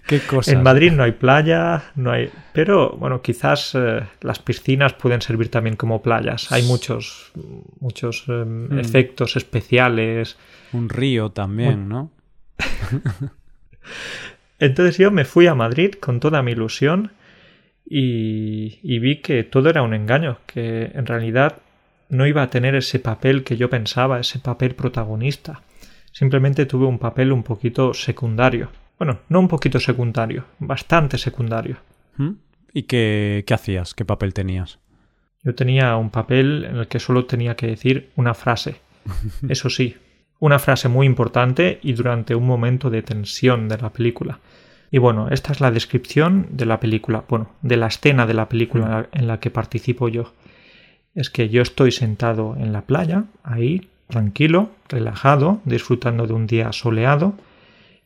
Qué 0.06 0.20
cosa. 0.20 0.52
En 0.52 0.64
Madrid 0.64 0.92
no 0.92 1.04
hay 1.04 1.12
playa, 1.14 1.92
no 1.96 2.12
hay. 2.12 2.30
Pero 2.54 2.92
bueno, 2.98 3.22
quizás 3.22 3.72
eh, 3.76 4.02
las 4.22 4.40
piscinas 4.40 4.94
pueden 4.94 5.22
servir 5.22 5.50
también 5.50 5.76
como 5.76 6.02
playas. 6.02 6.52
Hay 6.52 6.64
muchos, 6.64 7.32
muchos 7.80 8.26
em, 8.28 8.68
mm. 8.68 8.80
efectos 8.80 9.36
especiales. 9.36 10.38
Un 10.74 10.90
río 10.90 11.30
también, 11.32 11.88
¿no? 11.88 12.12
Entonces 14.60 14.98
yo 14.98 15.10
me 15.12 15.26
fui 15.26 15.48
a 15.48 15.56
Madrid 15.56 15.94
con 16.00 16.20
toda 16.20 16.44
mi 16.44 16.52
ilusión 16.52 17.12
y, 17.94 19.00
vi 19.00 19.18
que 19.18 19.44
todo 19.44 19.70
era 19.70 19.82
un 19.82 19.94
engaño, 19.94 20.38
que 20.46 20.92
en 20.94 21.06
realidad 21.06 21.58
no 22.10 22.28
iba 22.28 22.44
a 22.44 22.50
tener 22.50 22.76
ese 22.76 23.00
papel 23.00 23.44
que 23.44 23.58
yo 23.58 23.70
pensaba, 23.70 24.20
ese 24.20 24.40
papel 24.40 24.76
protagonista. 24.76 25.64
Simplemente 26.12 26.66
tuve 26.66 26.86
un 26.86 27.00
papel 27.00 27.32
un 27.32 27.44
poquito 27.44 27.94
secundario. 27.94 28.70
Bueno, 29.02 29.18
no 29.30 29.40
un 29.40 29.48
poquito 29.48 29.80
secundario, 29.80 30.46
bastante 30.60 31.18
secundario. 31.18 31.78
¿Mm? 32.18 32.34
¿Y 32.72 32.84
qué, 32.84 33.44
qué 33.48 33.54
hacías? 33.56 33.96
¿Qué 33.96 34.06
papel 34.06 34.32
tenías? 34.32 34.78
Yo 35.42 35.56
tenía 35.56 35.96
un 35.96 36.12
papel 36.12 36.66
en 36.66 36.76
el 36.76 36.88
que 36.88 37.00
solo 37.00 37.26
tenía 37.26 37.56
que 37.56 37.66
decir 37.66 38.12
una 38.16 38.36
frase. 38.36 38.76
Eso 39.50 39.72
sí, 39.72 39.98
una 40.38 40.60
frase 40.60 40.88
muy 40.88 41.08
importante 41.08 41.80
y 41.82 41.94
durante 41.94 42.36
un 42.36 42.46
momento 42.46 42.92
de 42.92 43.02
tensión 43.02 43.68
de 43.68 43.80
la 43.80 43.90
película. 43.90 44.38
Y 44.92 45.00
bueno, 45.00 45.30
esta 45.30 45.52
es 45.52 45.62
la 45.62 45.72
descripción 45.72 46.50
de 46.52 46.68
la 46.68 46.80
película, 46.80 47.24
bueno, 47.28 47.50
de 47.64 47.78
la 47.78 47.88
escena 47.88 48.28
de 48.28 48.36
la 48.36 48.50
película 48.50 49.10
en 49.14 49.26
la 49.26 49.40
que 49.40 49.50
participo 49.50 50.10
yo. 50.10 50.32
Es 51.16 51.32
que 51.32 51.50
yo 51.50 51.64
estoy 51.64 51.92
sentado 51.92 52.56
en 52.56 52.72
la 52.72 52.84
playa, 52.84 53.24
ahí, 53.42 53.90
tranquilo, 54.10 54.70
relajado, 54.90 55.60
disfrutando 55.66 56.28
de 56.28 56.34
un 56.34 56.46
día 56.46 56.72
soleado, 56.72 57.34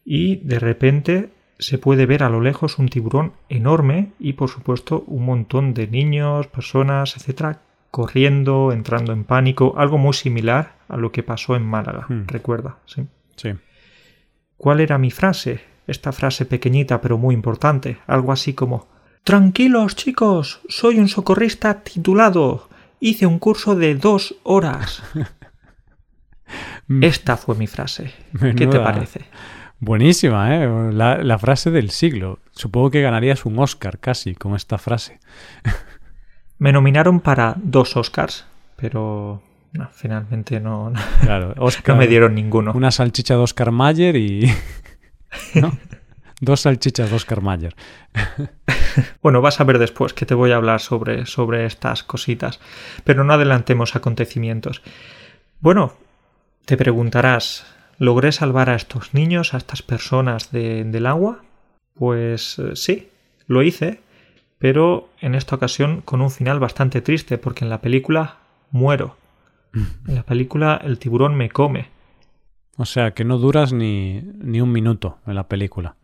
y 0.05 0.37
de 0.37 0.59
repente 0.59 1.29
se 1.59 1.77
puede 1.77 2.05
ver 2.05 2.23
a 2.23 2.29
lo 2.29 2.39
lejos 2.39 2.79
un 2.79 2.87
tiburón 2.87 3.33
enorme 3.49 4.11
y 4.19 4.33
por 4.33 4.49
supuesto 4.49 5.03
un 5.07 5.25
montón 5.25 5.73
de 5.73 5.87
niños, 5.87 6.47
personas, 6.47 7.17
etcétera, 7.17 7.61
corriendo, 7.91 8.71
entrando 8.71 9.11
en 9.11 9.23
pánico, 9.23 9.73
algo 9.77 9.97
muy 9.97 10.13
similar 10.13 10.75
a 10.87 10.97
lo 10.97 11.11
que 11.11 11.23
pasó 11.23 11.55
en 11.55 11.63
Málaga, 11.63 12.05
hmm. 12.07 12.27
recuerda, 12.27 12.77
¿sí? 12.85 13.07
Sí. 13.35 13.49
¿Cuál 14.57 14.79
era 14.79 14.97
mi 14.97 15.11
frase? 15.11 15.75
esta 15.87 16.11
frase 16.11 16.45
pequeñita 16.45 17.01
pero 17.01 17.17
muy 17.17 17.35
importante, 17.35 17.99
algo 18.07 18.31
así 18.31 18.53
como 18.53 18.87
Tranquilos, 19.23 19.95
chicos, 19.95 20.61
soy 20.69 20.99
un 20.99 21.07
socorrista 21.07 21.81
titulado. 21.81 22.69
Hice 22.99 23.25
un 23.25 23.39
curso 23.39 23.75
de 23.75 23.95
dos 23.95 24.35
horas. 24.43 25.01
Esta 27.01 27.35
fue 27.35 27.55
mi 27.55 27.65
frase. 27.65 28.13
¿Qué 28.55 28.67
te 28.67 28.79
parece? 28.79 29.21
Buenísima, 29.85 30.55
¿eh? 30.55 30.91
La, 30.91 31.37
frase 31.37 31.69
del 31.69 31.91
siglo. 31.91 32.39
Supongo 32.53 32.89
que 32.89 33.03
ganarías 33.03 33.45
un 33.45 33.59
Oscar 33.59 33.99
casi 33.99 34.33
con 34.33 34.55
esta 34.55 34.79
frase. 34.79 35.19
Me 36.57 36.71
nominaron 36.71 37.19
para 37.19 37.53
dos 37.57 37.95
Oscars, 37.95 38.47
pero 38.77 39.43
finalmente 39.91 40.59
no, 40.59 40.91
claro, 41.21 41.53
no 41.87 41.95
me 41.97 42.07
dieron 42.07 42.33
ninguno. 42.33 42.71
Una 42.73 42.89
salchicha 42.89 43.35
de 43.35 43.41
Oscar 43.41 43.71
Mayer 43.71 44.15
y... 44.15 44.51
Dos 46.41 46.61
salchichas 46.61 47.09
de 47.09 47.15
Oscar 47.15 47.41
Mayer. 47.41 47.75
bueno, 49.21 49.41
vas 49.41 49.59
a 49.59 49.65
ver 49.65 49.77
después 49.79 50.13
que 50.13 50.25
te 50.25 50.33
voy 50.33 50.51
a 50.51 50.55
hablar 50.55 50.79
sobre, 50.79 51.25
sobre 51.25 51.65
estas 51.65 52.03
cositas, 52.03 52.59
pero 53.03 53.23
no 53.23 53.33
adelantemos 53.33 53.95
acontecimientos. 53.95 54.81
Bueno, 55.59 55.93
te 56.65 56.75
preguntarás, 56.75 57.74
¿logré 57.97 58.31
salvar 58.31 58.69
a 58.69 58.75
estos 58.75 59.13
niños, 59.13 59.53
a 59.53 59.57
estas 59.57 59.81
personas 59.81 60.51
del 60.51 61.05
agua? 61.05 61.43
Pues 61.93 62.59
eh, 62.59 62.75
sí, 62.75 63.09
lo 63.47 63.63
hice, 63.63 64.01
pero 64.57 65.09
en 65.21 65.35
esta 65.35 65.55
ocasión 65.55 66.01
con 66.01 66.21
un 66.21 66.31
final 66.31 66.59
bastante 66.59 67.01
triste, 67.01 67.37
porque 67.37 67.63
en 67.63 67.69
la 67.69 67.81
película 67.81 68.37
muero. 68.71 69.17
En 70.07 70.15
la 70.15 70.23
película 70.23 70.79
el 70.83 70.99
tiburón 70.99 71.35
me 71.35 71.49
come. 71.49 71.89
O 72.77 72.85
sea, 72.85 73.11
que 73.11 73.25
no 73.25 73.37
duras 73.37 73.73
ni, 73.73 74.21
ni 74.21 74.61
un 74.61 74.71
minuto 74.71 75.19
en 75.25 75.35
la 75.35 75.47
película. 75.47 75.95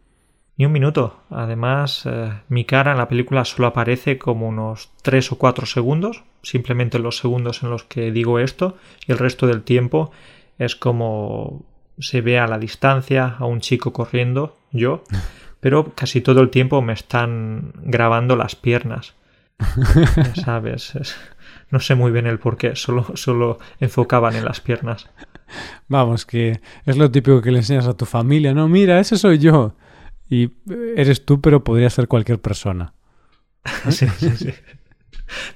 Ni 0.58 0.66
un 0.66 0.72
minuto. 0.74 1.24
Además, 1.30 2.06
eh, 2.06 2.32
mi 2.50 2.66
cara 2.66 2.92
en 2.92 2.98
la 2.98 3.08
película 3.08 3.46
solo 3.46 3.68
aparece 3.68 4.18
como 4.18 4.48
unos 4.48 4.92
tres 5.02 5.32
o 5.32 5.38
cuatro 5.38 5.66
segundos, 5.66 6.24
simplemente 6.44 7.00
los 7.00 7.18
segundos 7.18 7.64
en 7.64 7.70
los 7.70 7.84
que 7.84 8.12
digo 8.12 8.40
esto, 8.40 8.78
y 9.08 9.12
el 9.12 9.18
resto 9.18 9.48
del 9.48 9.64
tiempo 9.64 10.12
es 10.60 10.76
como 10.76 11.66
se 12.02 12.22
ve 12.22 12.40
a 12.40 12.48
la 12.48 12.60
distancia 12.60 13.36
a 13.40 13.46
un 13.46 13.62
chico 13.62 13.94
corriendo, 13.94 14.58
yo, 14.72 15.04
pero 15.60 15.94
casi 15.96 16.22
todo 16.22 16.42
el 16.42 16.50
tiempo 16.50 16.82
me 16.82 16.94
están 16.94 17.74
grabando 17.84 18.36
las 18.36 18.56
piernas. 18.56 19.14
Ya 20.16 20.36
sabes, 20.44 20.94
no 21.70 21.80
sé 21.80 21.96
muy 21.96 22.12
bien 22.12 22.26
el 22.26 22.40
por 22.40 22.58
qué, 22.58 22.76
solo, 22.76 23.16
solo 23.16 23.60
enfocaban 23.80 24.36
en 24.36 24.46
las 24.46 24.60
piernas. 24.60 25.10
Vamos, 25.88 26.26
que 26.26 26.62
es 26.86 26.98
lo 26.98 27.12
típico 27.12 27.42
que 27.42 27.52
le 27.52 27.60
enseñas 27.60 27.88
a 27.88 27.96
tu 27.96 28.06
familia, 28.06 28.54
no, 28.54 28.68
mira, 28.68 29.00
ese 29.00 29.18
soy 29.18 29.38
yo. 29.38 29.76
Y 30.30 30.52
eres 30.96 31.26
tú, 31.26 31.42
pero 31.42 31.64
podría 31.64 31.90
ser 31.90 32.08
cualquier 32.08 32.40
persona. 32.40 32.94
sí, 33.90 34.08
sí, 34.08 34.30
sí. 34.38 34.54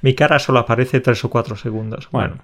Mi 0.01 0.13
cara 0.15 0.39
solo 0.39 0.59
aparece 0.59 0.99
tres 0.99 1.23
o 1.23 1.29
cuatro 1.29 1.55
segundos. 1.55 2.09
Bueno, 2.11 2.39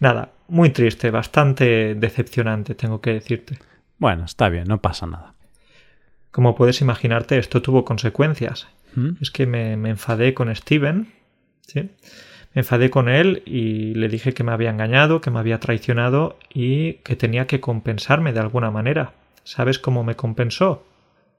nada, 0.00 0.30
muy 0.48 0.70
triste, 0.70 1.10
bastante 1.10 1.94
decepcionante, 1.94 2.74
tengo 2.74 3.00
que 3.00 3.12
decirte. 3.12 3.58
Bueno, 3.98 4.24
está 4.24 4.48
bien, 4.48 4.64
no 4.66 4.80
pasa 4.80 5.06
nada. 5.06 5.34
Como 6.30 6.54
puedes 6.54 6.80
imaginarte, 6.80 7.38
esto 7.38 7.62
tuvo 7.62 7.84
consecuencias. 7.84 8.66
¿Mm? 8.94 9.10
Es 9.20 9.30
que 9.30 9.46
me, 9.46 9.76
me 9.76 9.90
enfadé 9.90 10.34
con 10.34 10.54
Steven, 10.54 11.12
¿sí? 11.62 11.90
Me 12.54 12.60
enfadé 12.60 12.88
con 12.88 13.08
él 13.08 13.42
y 13.46 13.94
le 13.94 14.08
dije 14.08 14.32
que 14.32 14.44
me 14.44 14.52
había 14.52 14.70
engañado, 14.70 15.20
que 15.20 15.30
me 15.30 15.40
había 15.40 15.58
traicionado 15.58 16.38
y 16.52 16.94
que 17.04 17.16
tenía 17.16 17.46
que 17.46 17.60
compensarme 17.60 18.32
de 18.32 18.40
alguna 18.40 18.70
manera. 18.70 19.12
¿Sabes 19.42 19.80
cómo 19.80 20.04
me 20.04 20.14
compensó? 20.14 20.86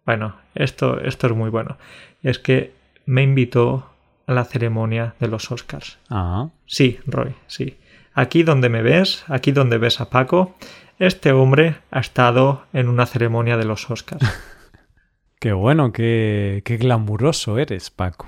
Bueno, 0.05 0.35
esto, 0.53 0.99
esto 0.99 1.27
es 1.27 1.33
muy 1.33 1.49
bueno. 1.49 1.77
Es 2.21 2.37
que 2.37 2.73
me 3.05 3.23
invitó 3.23 3.94
a 4.27 4.33
la 4.33 4.45
ceremonia 4.45 5.15
de 5.19 5.27
los 5.27 5.51
Oscars. 5.51 5.97
Ah, 6.09 6.49
Sí, 6.65 6.99
Roy, 7.05 7.33
sí. 7.47 7.77
Aquí 8.13 8.43
donde 8.43 8.69
me 8.69 8.81
ves, 8.81 9.25
aquí 9.27 9.51
donde 9.51 9.77
ves 9.77 9.99
a 10.01 10.09
Paco, 10.09 10.55
este 10.99 11.31
hombre 11.31 11.75
ha 11.91 11.99
estado 11.99 12.65
en 12.73 12.87
una 12.87 13.05
ceremonia 13.05 13.57
de 13.57 13.65
los 13.65 13.89
Oscars. 13.89 14.25
qué 15.39 15.53
bueno, 15.53 15.91
qué, 15.91 16.61
qué 16.65 16.77
glamuroso 16.77 17.57
eres, 17.57 17.89
Paco. 17.89 18.27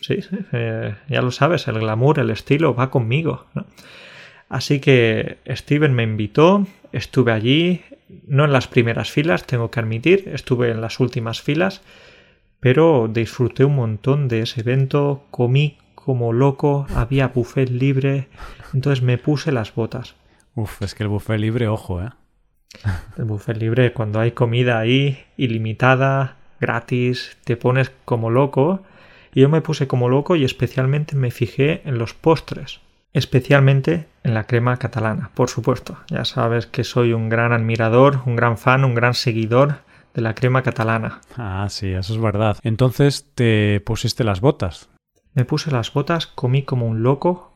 Sí, 0.00 0.22
sí, 0.22 0.36
eh, 0.52 0.94
ya 1.08 1.22
lo 1.22 1.30
sabes, 1.30 1.66
el 1.68 1.80
glamour, 1.80 2.20
el 2.20 2.30
estilo 2.30 2.74
va 2.74 2.90
conmigo. 2.90 3.46
¿no? 3.54 3.66
Así 4.48 4.80
que 4.80 5.38
Steven 5.46 5.92
me 5.94 6.04
invitó, 6.04 6.66
estuve 6.92 7.32
allí, 7.32 7.82
no 8.26 8.44
en 8.44 8.52
las 8.52 8.68
primeras 8.68 9.10
filas, 9.10 9.46
tengo 9.46 9.70
que 9.70 9.80
admitir, 9.80 10.30
estuve 10.32 10.70
en 10.70 10.80
las 10.80 11.00
últimas 11.00 11.42
filas, 11.42 11.82
pero 12.60 13.08
disfruté 13.08 13.64
un 13.64 13.76
montón 13.76 14.28
de 14.28 14.40
ese 14.40 14.60
evento, 14.60 15.24
comí 15.30 15.78
como 15.94 16.32
loco, 16.32 16.86
había 16.94 17.28
buffet 17.28 17.68
libre, 17.68 18.28
entonces 18.72 19.02
me 19.02 19.18
puse 19.18 19.52
las 19.52 19.74
botas. 19.74 20.14
Uf, 20.54 20.82
es 20.82 20.94
que 20.94 21.02
el 21.04 21.08
buffet 21.08 21.38
libre, 21.38 21.68
ojo, 21.68 22.02
¿eh? 22.02 22.10
El 23.16 23.24
buffet 23.24 23.56
libre, 23.56 23.92
cuando 23.92 24.20
hay 24.20 24.32
comida 24.32 24.78
ahí, 24.78 25.24
ilimitada, 25.36 26.36
gratis, 26.60 27.36
te 27.44 27.56
pones 27.56 27.92
como 28.04 28.30
loco. 28.30 28.82
Y 29.34 29.42
yo 29.42 29.48
me 29.48 29.60
puse 29.60 29.86
como 29.86 30.08
loco 30.08 30.36
y 30.36 30.44
especialmente 30.44 31.16
me 31.16 31.30
fijé 31.30 31.82
en 31.84 31.98
los 31.98 32.14
postres. 32.14 32.80
Especialmente 33.12 34.06
en 34.22 34.34
la 34.34 34.44
crema 34.44 34.76
catalana, 34.78 35.30
por 35.34 35.48
supuesto. 35.48 35.98
Ya 36.08 36.24
sabes 36.24 36.66
que 36.66 36.84
soy 36.84 37.12
un 37.12 37.28
gran 37.28 37.52
admirador, 37.52 38.20
un 38.26 38.36
gran 38.36 38.58
fan, 38.58 38.84
un 38.84 38.94
gran 38.94 39.14
seguidor 39.14 39.80
de 40.18 40.22
la 40.22 40.34
crema 40.34 40.64
catalana. 40.64 41.20
Ah, 41.36 41.68
sí, 41.70 41.92
eso 41.92 42.12
es 42.12 42.20
verdad. 42.20 42.58
Entonces 42.64 43.30
te 43.36 43.80
pusiste 43.86 44.24
las 44.24 44.40
botas. 44.40 44.88
Me 45.34 45.44
puse 45.44 45.70
las 45.70 45.92
botas, 45.92 46.26
comí 46.26 46.64
como 46.64 46.86
un 46.86 47.04
loco 47.04 47.54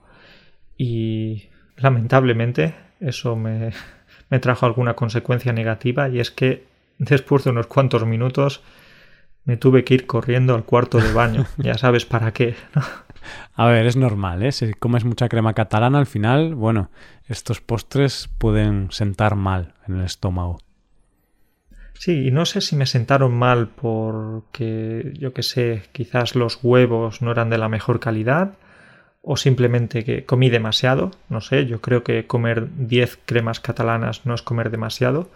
y 0.79 1.49
lamentablemente 1.77 2.77
eso 3.01 3.35
me, 3.35 3.73
me 4.31 4.39
trajo 4.39 4.65
alguna 4.65 4.95
consecuencia 4.95 5.53
negativa 5.53 6.09
y 6.09 6.21
es 6.21 6.31
que 6.31 6.69
después 6.99 7.43
de 7.43 7.51
unos 7.51 7.67
cuantos 7.67 8.07
minutos 8.07 8.63
me 9.45 9.57
tuve 9.57 9.83
que 9.83 9.95
ir 9.95 10.07
corriendo 10.07 10.55
al 10.55 10.63
cuarto 10.63 10.99
de 10.99 11.13
baño. 11.13 11.47
Ya 11.59 11.75
sabes 11.75 12.05
para 12.05 12.33
qué. 12.33 12.55
¿no? 12.77 12.83
A 13.55 13.67
ver, 13.67 13.87
es 13.87 13.97
normal, 13.97 14.41
¿eh? 14.45 14.53
Si 14.53 14.73
comes 14.75 15.05
mucha 15.05 15.29
crema 15.29 15.53
catalana, 15.53 15.99
al 15.99 16.07
final, 16.07 16.55
bueno, 16.55 16.93
estos 17.27 17.61
postres 17.61 18.31
pueden 18.39 18.93
sentar 18.93 19.35
mal 19.35 19.75
en 19.89 19.97
el 19.97 20.05
estómago. 20.05 20.61
Sí, 21.95 22.27
y 22.27 22.31
no 22.31 22.47
sé 22.47 22.61
si 22.61 22.75
me 22.75 22.87
sentaron 22.87 23.33
mal 23.33 23.69
porque, 23.69 25.13
yo 25.19 25.33
qué 25.33 25.43
sé, 25.43 25.83
quizás 25.93 26.35
los 26.35 26.59
huevos 26.63 27.23
no 27.23 27.31
eran 27.31 27.51
de 27.51 27.59
la 27.59 27.69
mejor 27.69 28.01
calidad 28.01 28.55
o 29.23 29.37
simplemente 29.37 30.05
que 30.05 30.25
comí 30.25 30.51
demasiado. 30.51 31.13
No 31.29 31.41
sé, 31.41 31.67
yo 31.67 31.81
creo 31.81 32.03
que 32.03 32.27
comer 32.27 32.69
10 32.77 33.21
cremas 33.25 33.61
catalanas 33.61 34.27
no 34.27 34.35
es 34.35 34.43
comer 34.43 34.71
demasiado. 34.71 35.31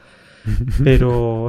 Pero... 0.84 1.48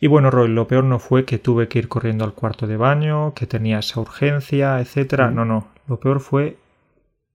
Y 0.00 0.08
bueno, 0.08 0.32
Roy, 0.32 0.48
lo 0.48 0.66
peor 0.66 0.82
no 0.82 0.98
fue 0.98 1.24
que 1.24 1.38
tuve 1.38 1.68
que 1.68 1.78
ir 1.78 1.86
corriendo 1.86 2.24
al 2.24 2.34
cuarto 2.34 2.66
de 2.66 2.76
baño, 2.76 3.34
que 3.34 3.46
tenía 3.46 3.78
esa 3.78 4.00
urgencia, 4.00 4.80
etcétera. 4.80 5.30
No, 5.30 5.44
no. 5.44 5.68
Lo 5.86 6.00
peor 6.00 6.18
fue 6.18 6.56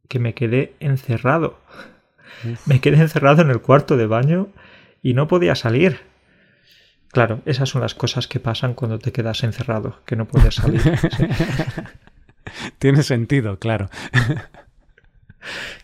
que 0.09 0.19
me 0.19 0.33
quedé 0.33 0.73
encerrado. 0.81 1.57
Me 2.65 2.81
quedé 2.81 2.97
encerrado 2.97 3.41
en 3.41 3.49
el 3.49 3.61
cuarto 3.61 3.95
de 3.95 4.07
baño 4.07 4.49
y 5.01 5.13
no 5.13 5.29
podía 5.29 5.55
salir. 5.55 6.01
Claro, 7.11 7.41
esas 7.45 7.69
son 7.69 7.81
las 7.81 7.95
cosas 7.95 8.27
que 8.27 8.39
pasan 8.39 8.73
cuando 8.73 8.99
te 8.99 9.11
quedas 9.11 9.43
encerrado, 9.43 9.99
que 10.05 10.15
no 10.15 10.25
puedes 10.25 10.55
salir. 10.55 10.81
Sí. 10.81 11.27
Tiene 12.79 13.03
sentido, 13.03 13.59
claro. 13.59 13.89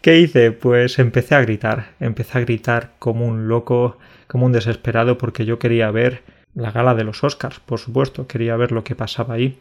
¿Qué 0.01 0.19
hice? 0.19 0.51
Pues 0.51 0.99
empecé 0.99 1.35
a 1.35 1.41
gritar, 1.41 1.91
empecé 1.99 2.37
a 2.37 2.41
gritar 2.41 2.93
como 2.99 3.25
un 3.25 3.47
loco, 3.47 3.97
como 4.27 4.45
un 4.45 4.51
desesperado, 4.51 5.17
porque 5.17 5.45
yo 5.45 5.59
quería 5.59 5.89
ver 5.91 6.23
la 6.53 6.71
gala 6.71 6.95
de 6.95 7.03
los 7.03 7.23
Oscars, 7.23 7.59
por 7.59 7.79
supuesto, 7.79 8.27
quería 8.27 8.55
ver 8.57 8.71
lo 8.71 8.83
que 8.83 8.95
pasaba 8.95 9.35
ahí. 9.35 9.57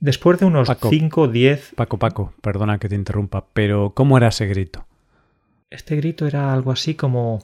Después 0.00 0.38
de 0.38 0.46
unos 0.46 0.68
Paco. 0.68 0.90
5 0.90 1.20
o 1.20 1.28
10, 1.28 1.72
Paco, 1.76 1.98
Paco, 1.98 2.34
perdona 2.42 2.78
que 2.78 2.88
te 2.88 2.94
interrumpa, 2.94 3.46
pero 3.52 3.92
¿cómo 3.94 4.18
era 4.18 4.28
ese 4.28 4.46
grito? 4.46 4.86
este 5.74 5.96
grito 5.96 6.26
era 6.26 6.52
algo 6.52 6.70
así 6.70 6.94
como... 6.94 7.42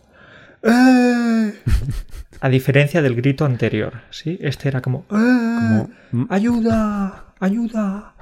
A 0.62 2.49
diferencia 2.49 3.03
del 3.03 3.14
grito 3.16 3.44
anterior, 3.44 4.03
¿sí? 4.11 4.38
Este 4.40 4.68
era 4.68 4.81
como... 4.81 5.01
"¡Eh! 5.01 5.05
Como 5.11 5.90
m- 6.12 6.27
¡Ayuda! 6.31 7.35
¡Ayuda! 7.38 8.14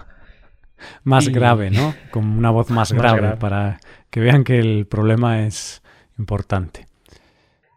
más 1.03 1.27
Y- 1.27 1.33
grave, 1.33 1.71
¿no? 1.71 1.95
Con 2.11 2.25
una 2.27 2.51
voz 2.51 2.71
más, 2.71 2.93
Más 2.93 3.01
grave, 3.01 3.21
grave. 3.21 3.37
para 3.37 3.81
que 4.11 4.21
vean 4.21 4.45
que 4.45 4.59
el 4.59 4.87
problema 4.87 5.43
es 5.45 5.83
importante. 6.19 6.87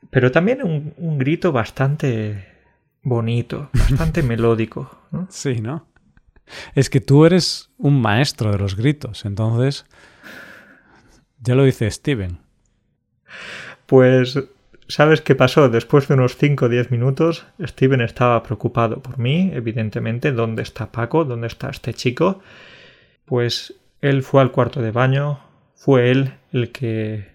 Pero 0.09 0.31
también 0.31 0.61
un, 0.63 0.93
un 0.97 1.17
grito 1.17 1.51
bastante 1.51 2.47
bonito, 3.03 3.69
bastante 3.73 4.21
melódico, 4.23 5.07
¿no? 5.11 5.27
Sí, 5.29 5.61
¿no? 5.61 5.87
Es 6.75 6.89
que 6.89 7.01
tú 7.01 7.25
eres 7.25 7.71
un 7.77 8.01
maestro 8.01 8.51
de 8.51 8.57
los 8.59 8.75
gritos, 8.75 9.25
entonces 9.25 9.85
ya 11.39 11.55
lo 11.55 11.63
dice 11.63 11.89
Steven. 11.89 12.39
Pues, 13.91 14.41
¿sabes 14.87 15.19
qué 15.19 15.35
pasó? 15.35 15.67
Después 15.67 16.07
de 16.07 16.13
unos 16.13 16.37
5 16.37 16.63
o 16.63 16.69
10 16.69 16.91
minutos, 16.91 17.45
Steven 17.61 17.99
estaba 17.99 18.41
preocupado 18.41 19.01
por 19.01 19.19
mí, 19.19 19.51
evidentemente. 19.53 20.31
¿Dónde 20.31 20.63
está 20.63 20.93
Paco? 20.93 21.25
¿Dónde 21.25 21.47
está 21.47 21.69
este 21.69 21.93
chico? 21.93 22.41
Pues 23.25 23.73
él 23.99 24.23
fue 24.23 24.41
al 24.41 24.53
cuarto 24.53 24.81
de 24.81 24.91
baño, 24.91 25.41
fue 25.75 26.09
él 26.09 26.35
el 26.53 26.71
que. 26.71 27.27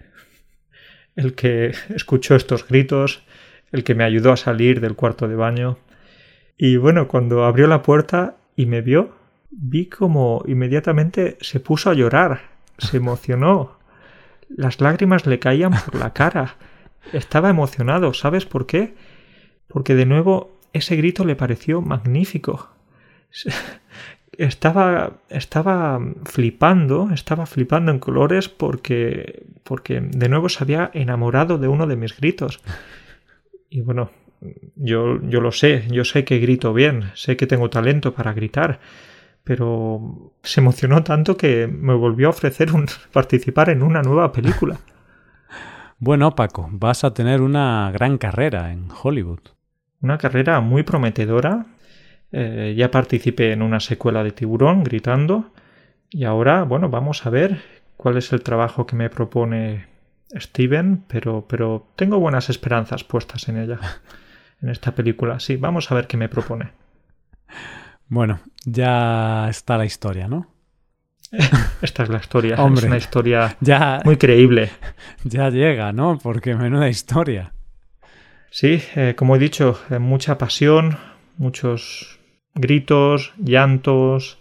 el 1.15 1.35
que 1.35 1.75
escuchó 1.95 2.35
estos 2.35 2.67
gritos, 2.67 3.23
el 3.71 3.85
que 3.85 3.95
me 3.95 4.05
ayudó 4.05 4.33
a 4.33 4.39
salir 4.39 4.81
del 4.81 4.95
cuarto 4.95 5.29
de 5.29 5.37
baño. 5.37 5.77
Y 6.57 6.79
bueno, 6.79 7.07
cuando 7.07 7.45
abrió 7.45 7.67
la 7.67 7.83
puerta 7.83 8.39
y 8.57 8.65
me 8.65 8.81
vio, 8.81 9.15
vi 9.51 9.91
como 9.91 10.43
inmediatamente 10.47 11.37
se 11.43 11.61
puso 11.61 11.91
a 11.91 11.95
llorar, 11.95 12.41
se 12.79 12.97
emocionó. 12.97 13.76
Las 14.49 14.81
lágrimas 14.81 15.27
le 15.27 15.39
caían 15.39 15.73
por 15.85 15.97
la 15.97 16.13
cara. 16.13 16.57
Estaba 17.13 17.51
emocionado, 17.51 18.15
¿sabes 18.15 18.47
por 18.47 18.67
qué? 18.67 18.95
Porque 19.69 19.95
de 19.95 20.07
nuevo 20.07 20.59
ese 20.73 20.97
grito 20.97 21.25
le 21.25 21.37
pareció 21.37 21.81
magnífico. 21.81 22.71
Estaba, 24.39 25.13
estaba 25.31 25.99
flipando, 26.25 27.09
estaba 27.11 27.47
flipando 27.47 27.91
en 27.91 27.99
colores 27.99 28.51
porque, 28.51 29.47
porque 29.65 30.01
de 30.03 30.29
nuevo 30.29 30.51
se 30.51 30.63
había 30.63 30.91
enamorado 30.93 31.57
de 31.57 31.69
uno 31.69 31.87
de 31.87 31.97
mis 31.97 32.15
gritos. 32.15 32.61
Y 33.71 33.81
bueno, 33.81 34.11
yo, 34.75 35.21
yo 35.23 35.41
lo 35.41 35.53
sé, 35.53 35.87
yo 35.91 36.05
sé 36.05 36.25
que 36.25 36.39
grito 36.39 36.75
bien, 36.75 37.11
sé 37.15 37.37
que 37.37 37.47
tengo 37.47 37.71
talento 37.71 38.13
para 38.15 38.33
gritar, 38.35 38.81
pero 39.47 40.33
se 40.43 40.61
emocionó 40.61 41.05
tanto 41.05 41.37
que 41.37 41.69
me 41.69 41.95
volvió 41.95 42.27
a 42.27 42.31
ofrecer 42.31 42.73
un, 42.73 42.87
participar 43.13 43.71
en 43.71 43.83
una 43.83 44.03
nueva 44.03 44.33
película. 44.33 44.79
Bueno, 45.99 46.35
Paco, 46.35 46.69
vas 46.73 47.05
a 47.05 47.15
tener 47.15 47.41
una 47.41 47.91
gran 47.91 48.19
carrera 48.19 48.71
en 48.71 48.89
Hollywood. 49.03 49.41
Una 50.03 50.19
carrera 50.19 50.61
muy 50.61 50.83
prometedora. 50.83 51.65
Eh, 52.33 52.75
ya 52.77 52.91
participé 52.91 53.53
en 53.53 53.63
una 53.63 53.81
secuela 53.81 54.23
de 54.23 54.33
Tiburón 54.33 54.85
gritando. 54.85 55.53
Y 56.11 56.25
ahora, 56.25 56.65
bueno, 56.65 56.91
vamos 56.91 57.25
a 57.25 57.31
ver 57.31 57.63
cuál 57.97 58.19
es 58.19 58.31
el 58.35 58.43
trabajo 58.43 58.87
que 58.87 58.95
me 58.95 59.09
propone 59.09 59.87
Steven, 60.35 61.03
pero, 61.09 61.47
pero 61.49 61.89
tengo 61.97 62.21
buenas 62.21 62.51
esperanzas 62.51 63.03
puestas 63.03 63.49
en 63.49 63.57
ella, 63.57 63.81
en 64.61 64.69
esta 64.69 64.95
película. 64.95 65.41
Sí, 65.41 65.57
vamos 65.57 65.91
a 65.91 65.95
ver 65.95 66.07
qué 66.09 66.19
me 66.19 66.29
propone. 66.29 66.73
Bueno, 68.09 68.41
ya 68.65 69.49
está 69.49 69.77
la 69.77 69.85
historia, 69.85 70.29
¿no? 70.29 70.47
Esta 71.83 72.05
es 72.05 72.09
la 72.09 72.19
historia. 72.19 72.57
Hombre. 72.57 72.83
Es 72.83 72.87
una 72.87 72.97
historia 72.97 73.57
Ya, 73.61 74.01
muy 74.05 74.17
creíble. 74.17 74.71
ya 75.25 75.51
llega, 75.51 75.93
¿no? 75.93 76.19
Porque 76.23 76.55
menuda 76.55 76.89
historia. 76.89 77.53
Sí, 78.51 78.81
eh, 78.95 79.15
como 79.17 79.37
he 79.37 79.39
dicho, 79.39 79.79
eh, 79.91 79.99
mucha 79.99 80.39
pasión, 80.39 80.97
muchos 81.37 82.21
gritos, 82.55 83.35
llantos, 83.39 84.39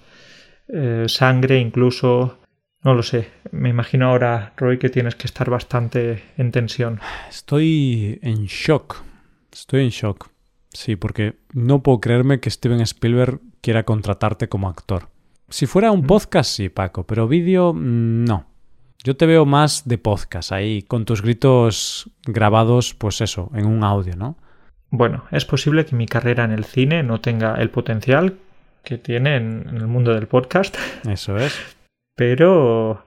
eh, 0.68 1.06
sangre, 1.08 1.60
incluso. 1.60 2.40
No 2.82 2.94
lo 2.94 3.02
sé. 3.02 3.30
Me 3.52 3.70
imagino 3.70 4.10
ahora, 4.10 4.54
Roy, 4.58 4.78
que 4.78 4.90
tienes 4.90 5.16
que 5.16 5.26
estar 5.26 5.50
bastante 5.50 6.24
en 6.38 6.52
tensión. 6.52 7.00
Estoy 7.30 8.20
en 8.22 8.46
shock. 8.46 9.04
Estoy 9.52 9.84
en 9.86 9.90
shock. 9.90 10.30
Sí, 10.72 10.96
porque 10.96 11.36
no 11.54 11.82
puedo 11.82 12.00
creerme 12.00 12.40
que 12.40 12.52
Steven 12.52 12.82
Spielberg 12.82 13.40
quiera 13.66 13.84
contratarte 13.84 14.48
como 14.48 14.70
actor. 14.70 15.08
Si 15.50 15.66
fuera 15.66 15.90
un 15.90 16.06
podcast, 16.06 16.52
sí, 16.52 16.70
Paco, 16.70 17.04
pero 17.08 17.28
vídeo, 17.28 17.74
mm, 17.74 18.24
no. 18.24 18.46
Yo 19.04 19.18
te 19.18 19.26
veo 19.26 19.48
más 19.48 19.88
de 19.88 19.98
podcast 19.98 20.52
ahí, 20.52 20.84
con 20.84 21.04
tus 21.04 21.24
gritos 21.24 22.12
grabados, 22.28 22.94
pues 22.94 23.22
eso, 23.22 23.50
en 23.56 23.66
un 23.66 23.84
audio, 23.84 24.16
¿no? 24.16 24.38
Bueno, 24.92 25.24
es 25.32 25.46
posible 25.46 25.84
que 25.84 25.96
mi 25.96 26.06
carrera 26.06 26.44
en 26.44 26.52
el 26.52 26.64
cine 26.64 27.02
no 27.02 27.22
tenga 27.22 27.56
el 27.56 27.72
potencial 27.72 28.38
que 28.84 29.00
tiene 29.00 29.38
en, 29.38 29.68
el 29.68 29.88
mundo 29.88 30.14
del 30.14 30.28
podcast. 30.28 30.78
Eso 31.10 31.36
es. 31.38 31.76
Pero... 32.16 33.04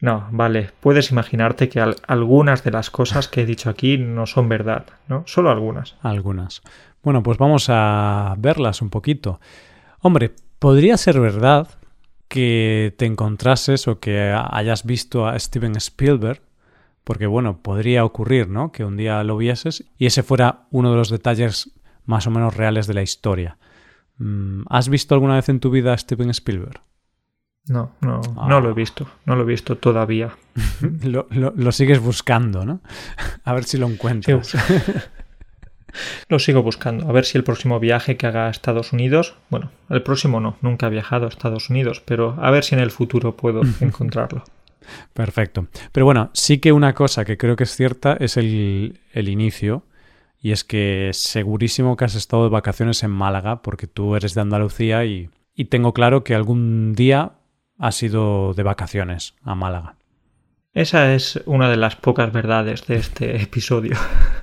No, 0.00 0.26
vale, 0.32 0.70
puedes 0.80 1.12
imaginarte 1.12 1.68
que 1.68 1.80
algunas 1.80 2.64
de 2.64 2.72
las 2.72 2.90
cosas 2.90 3.28
que 3.28 3.42
he 3.42 3.46
dicho 3.46 3.70
aquí 3.70 3.98
no 3.98 4.26
son 4.26 4.48
verdad, 4.48 4.84
¿no? 5.06 5.22
Solo 5.26 5.50
algunas. 5.50 5.96
Algunas. 6.02 6.60
Bueno, 7.02 7.22
pues 7.22 7.38
vamos 7.38 7.68
a 7.70 8.34
verlas 8.36 8.82
un 8.82 8.90
poquito. 8.90 9.40
Hombre, 10.00 10.34
podría 10.58 10.96
ser 10.96 11.20
verdad 11.20 11.68
que 12.28 12.94
te 12.98 13.06
encontrases 13.06 13.88
o 13.88 14.00
que 14.00 14.32
hayas 14.32 14.84
visto 14.84 15.26
a 15.26 15.38
Steven 15.38 15.76
Spielberg, 15.76 16.42
porque 17.04 17.26
bueno, 17.26 17.62
podría 17.62 18.04
ocurrir, 18.04 18.48
¿no? 18.48 18.72
Que 18.72 18.84
un 18.84 18.96
día 18.96 19.22
lo 19.22 19.36
vieses 19.36 19.84
y 19.96 20.06
ese 20.06 20.22
fuera 20.22 20.66
uno 20.70 20.90
de 20.90 20.96
los 20.96 21.10
detalles 21.10 21.72
más 22.04 22.26
o 22.26 22.30
menos 22.30 22.56
reales 22.56 22.86
de 22.86 22.94
la 22.94 23.02
historia. 23.02 23.58
Mm, 24.18 24.62
¿Has 24.68 24.88
visto 24.88 25.14
alguna 25.14 25.36
vez 25.36 25.48
en 25.48 25.60
tu 25.60 25.70
vida 25.70 25.92
a 25.92 25.98
Steven 25.98 26.30
Spielberg? 26.30 26.80
No, 27.68 27.92
no, 28.00 28.20
no 28.48 28.60
lo 28.60 28.68
he 28.68 28.72
ah. 28.72 28.74
visto, 28.74 29.08
no 29.24 29.34
lo 29.34 29.42
he 29.42 29.46
visto 29.46 29.76
todavía. 29.76 30.36
lo, 31.02 31.72
sigues 31.72 32.00
buscando, 32.00 32.64
¿no? 32.64 32.80
A 33.44 33.52
ver 33.52 33.64
si 33.64 33.76
lo 33.76 33.88
encuentras. 33.88 34.54
Lo 36.28 36.38
sigo 36.38 36.62
buscando. 36.62 37.08
A 37.08 37.12
ver 37.12 37.24
si 37.24 37.38
el 37.38 37.44
próximo 37.44 37.78
viaje 37.78 38.16
que 38.16 38.26
haga 38.26 38.48
a 38.48 38.50
Estados 38.50 38.92
Unidos, 38.92 39.36
bueno, 39.48 39.70
el 39.88 40.02
próximo 40.02 40.40
no, 40.40 40.56
nunca 40.60 40.88
he 40.88 40.90
viajado 40.90 41.26
a 41.26 41.28
Estados 41.28 41.70
Unidos, 41.70 42.02
pero 42.04 42.36
a 42.40 42.50
ver 42.50 42.64
si 42.64 42.74
en 42.74 42.80
el 42.80 42.90
futuro 42.90 43.36
puedo 43.36 43.62
encontrarlo. 43.80 44.44
Perfecto. 45.12 45.66
Pero 45.92 46.06
bueno, 46.06 46.30
sí 46.32 46.58
que 46.58 46.72
una 46.72 46.94
cosa 46.94 47.24
que 47.24 47.36
creo 47.36 47.56
que 47.56 47.64
es 47.64 47.74
cierta 47.74 48.16
es 48.18 48.36
el, 48.36 49.00
el 49.12 49.28
inicio. 49.28 49.84
Y 50.40 50.52
es 50.52 50.64
que 50.64 51.10
segurísimo 51.12 51.96
que 51.96 52.04
has 52.04 52.14
estado 52.14 52.44
de 52.44 52.50
vacaciones 52.50 53.02
en 53.02 53.10
Málaga, 53.10 53.62
porque 53.62 53.86
tú 53.86 54.14
eres 54.14 54.34
de 54.34 54.42
Andalucía 54.42 55.04
y, 55.04 55.30
y 55.54 55.66
tengo 55.66 55.92
claro 55.92 56.22
que 56.22 56.34
algún 56.34 56.94
día 56.94 57.32
has 57.78 58.02
ido 58.02 58.54
de 58.54 58.62
vacaciones 58.62 59.34
a 59.42 59.54
Málaga. 59.54 59.96
Esa 60.72 61.14
es 61.14 61.40
una 61.46 61.70
de 61.70 61.78
las 61.78 61.96
pocas 61.96 62.32
verdades 62.32 62.86
de 62.86 62.96
este 62.96 63.42
episodio. 63.42 63.96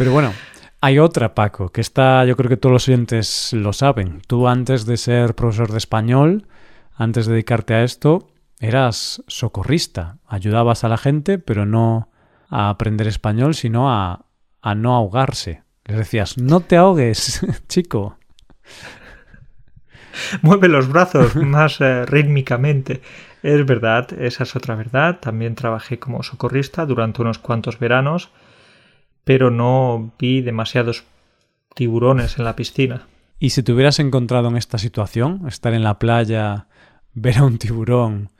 Pero 0.00 0.12
bueno, 0.12 0.32
hay 0.80 0.98
otra, 0.98 1.34
Paco, 1.34 1.68
que 1.68 1.82
está, 1.82 2.24
yo 2.24 2.34
creo 2.34 2.48
que 2.48 2.56
todos 2.56 2.72
los 2.72 2.88
oyentes 2.88 3.52
lo 3.52 3.74
saben. 3.74 4.22
Tú 4.26 4.48
antes 4.48 4.86
de 4.86 4.96
ser 4.96 5.34
profesor 5.34 5.70
de 5.70 5.76
español, 5.76 6.46
antes 6.94 7.26
de 7.26 7.32
dedicarte 7.32 7.74
a 7.74 7.84
esto, 7.84 8.30
eras 8.60 9.22
socorrista. 9.26 10.16
Ayudabas 10.26 10.84
a 10.84 10.88
la 10.88 10.96
gente, 10.96 11.38
pero 11.38 11.66
no 11.66 12.08
a 12.48 12.70
aprender 12.70 13.08
español, 13.08 13.54
sino 13.54 13.92
a, 13.92 14.24
a 14.62 14.74
no 14.74 14.96
ahogarse. 14.96 15.64
Les 15.84 15.98
decías, 15.98 16.38
no 16.38 16.60
te 16.60 16.78
ahogues, 16.78 17.46
chico. 17.68 18.16
Mueve 20.40 20.68
los 20.68 20.88
brazos 20.88 21.36
más 21.36 21.78
eh, 21.82 22.06
rítmicamente. 22.06 23.02
Es 23.42 23.66
verdad, 23.66 24.10
esa 24.18 24.44
es 24.44 24.56
otra 24.56 24.76
verdad. 24.76 25.20
También 25.20 25.56
trabajé 25.56 25.98
como 25.98 26.22
socorrista 26.22 26.86
durante 26.86 27.20
unos 27.20 27.38
cuantos 27.38 27.78
veranos 27.78 28.30
pero 29.24 29.50
no 29.50 30.12
vi 30.18 30.40
demasiados 30.40 31.04
tiburones 31.74 32.38
en 32.38 32.44
la 32.44 32.56
piscina. 32.56 33.06
¿Y 33.38 33.50
si 33.50 33.62
te 33.62 33.72
hubieras 33.72 33.98
encontrado 33.98 34.48
en 34.48 34.56
esta 34.56 34.78
situación, 34.78 35.46
estar 35.48 35.72
en 35.72 35.82
la 35.82 35.98
playa, 35.98 36.66
ver 37.14 37.38
a 37.38 37.44
un 37.44 37.58
tiburón, 37.58 38.30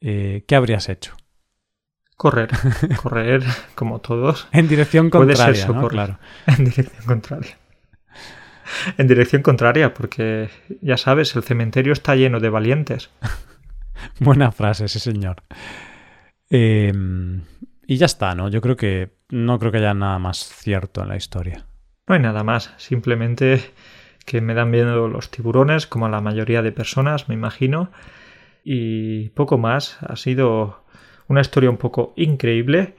eh, 0.00 0.44
¿qué 0.46 0.54
habrías 0.54 0.88
hecho? 0.88 1.16
Correr, 2.16 2.50
correr 3.02 3.42
como 3.74 4.00
todos. 4.00 4.48
En 4.52 4.68
dirección 4.68 5.10
contraria, 5.10 5.66
¿no? 5.66 5.88
Claro. 5.88 6.18
En 6.46 6.64
dirección 6.64 7.04
contraria. 7.04 7.58
En 8.96 9.06
dirección 9.08 9.42
contraria, 9.42 9.92
porque 9.92 10.48
ya 10.80 10.96
sabes, 10.96 11.34
el 11.36 11.42
cementerio 11.42 11.92
está 11.92 12.14
lleno 12.14 12.40
de 12.40 12.48
valientes. 12.48 13.10
Buena 14.20 14.52
frase, 14.52 14.88
sí 14.88 14.98
señor. 14.98 15.42
Eh, 16.48 16.92
y 17.86 17.96
ya 17.96 18.06
está, 18.06 18.34
¿no? 18.34 18.48
Yo 18.48 18.60
creo 18.60 18.76
que 18.76 19.10
no 19.32 19.58
creo 19.58 19.72
que 19.72 19.78
haya 19.78 19.94
nada 19.94 20.18
más 20.18 20.46
cierto 20.46 21.02
en 21.02 21.08
la 21.08 21.16
historia. 21.16 21.64
No 22.06 22.14
hay 22.14 22.20
nada 22.20 22.44
más, 22.44 22.74
simplemente 22.76 23.60
que 24.26 24.42
me 24.42 24.54
dan 24.54 24.70
miedo 24.70 25.08
los 25.08 25.30
tiburones, 25.30 25.86
como 25.86 26.06
a 26.06 26.10
la 26.10 26.20
mayoría 26.20 26.60
de 26.60 26.70
personas, 26.70 27.28
me 27.28 27.34
imagino. 27.34 27.90
Y 28.62 29.30
poco 29.30 29.56
más, 29.56 29.98
ha 30.02 30.16
sido 30.16 30.84
una 31.28 31.40
historia 31.40 31.70
un 31.70 31.78
poco 31.78 32.12
increíble. 32.16 32.94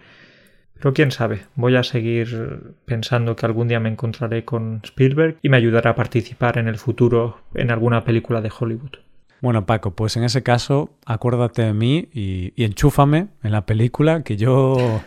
Pero 0.73 0.93
quién 0.93 1.11
sabe, 1.11 1.43
voy 1.55 1.75
a 1.75 1.83
seguir 1.83 2.75
pensando 2.85 3.35
que 3.35 3.45
algún 3.45 3.67
día 3.67 3.79
me 3.79 3.89
encontraré 3.89 4.43
con 4.43 4.81
Spielberg 4.83 5.37
y 5.43 5.49
me 5.49 5.57
ayudará 5.57 5.91
a 5.91 5.95
participar 5.95 6.57
en 6.57 6.67
el 6.67 6.79
futuro 6.79 7.41
en 7.53 7.69
alguna 7.69 8.03
película 8.03 8.41
de 8.41 8.51
Hollywood. 8.59 8.97
Bueno, 9.39 9.65
Paco, 9.65 9.91
pues 9.91 10.17
en 10.17 10.23
ese 10.23 10.41
caso, 10.41 10.97
acuérdate 11.05 11.61
de 11.61 11.73
mí 11.73 12.09
y, 12.11 12.53
enchúfame 12.55 13.27
en 13.43 13.51
la 13.51 13.65
película, 13.65 14.23
que 14.23 14.35
yo 14.35 15.01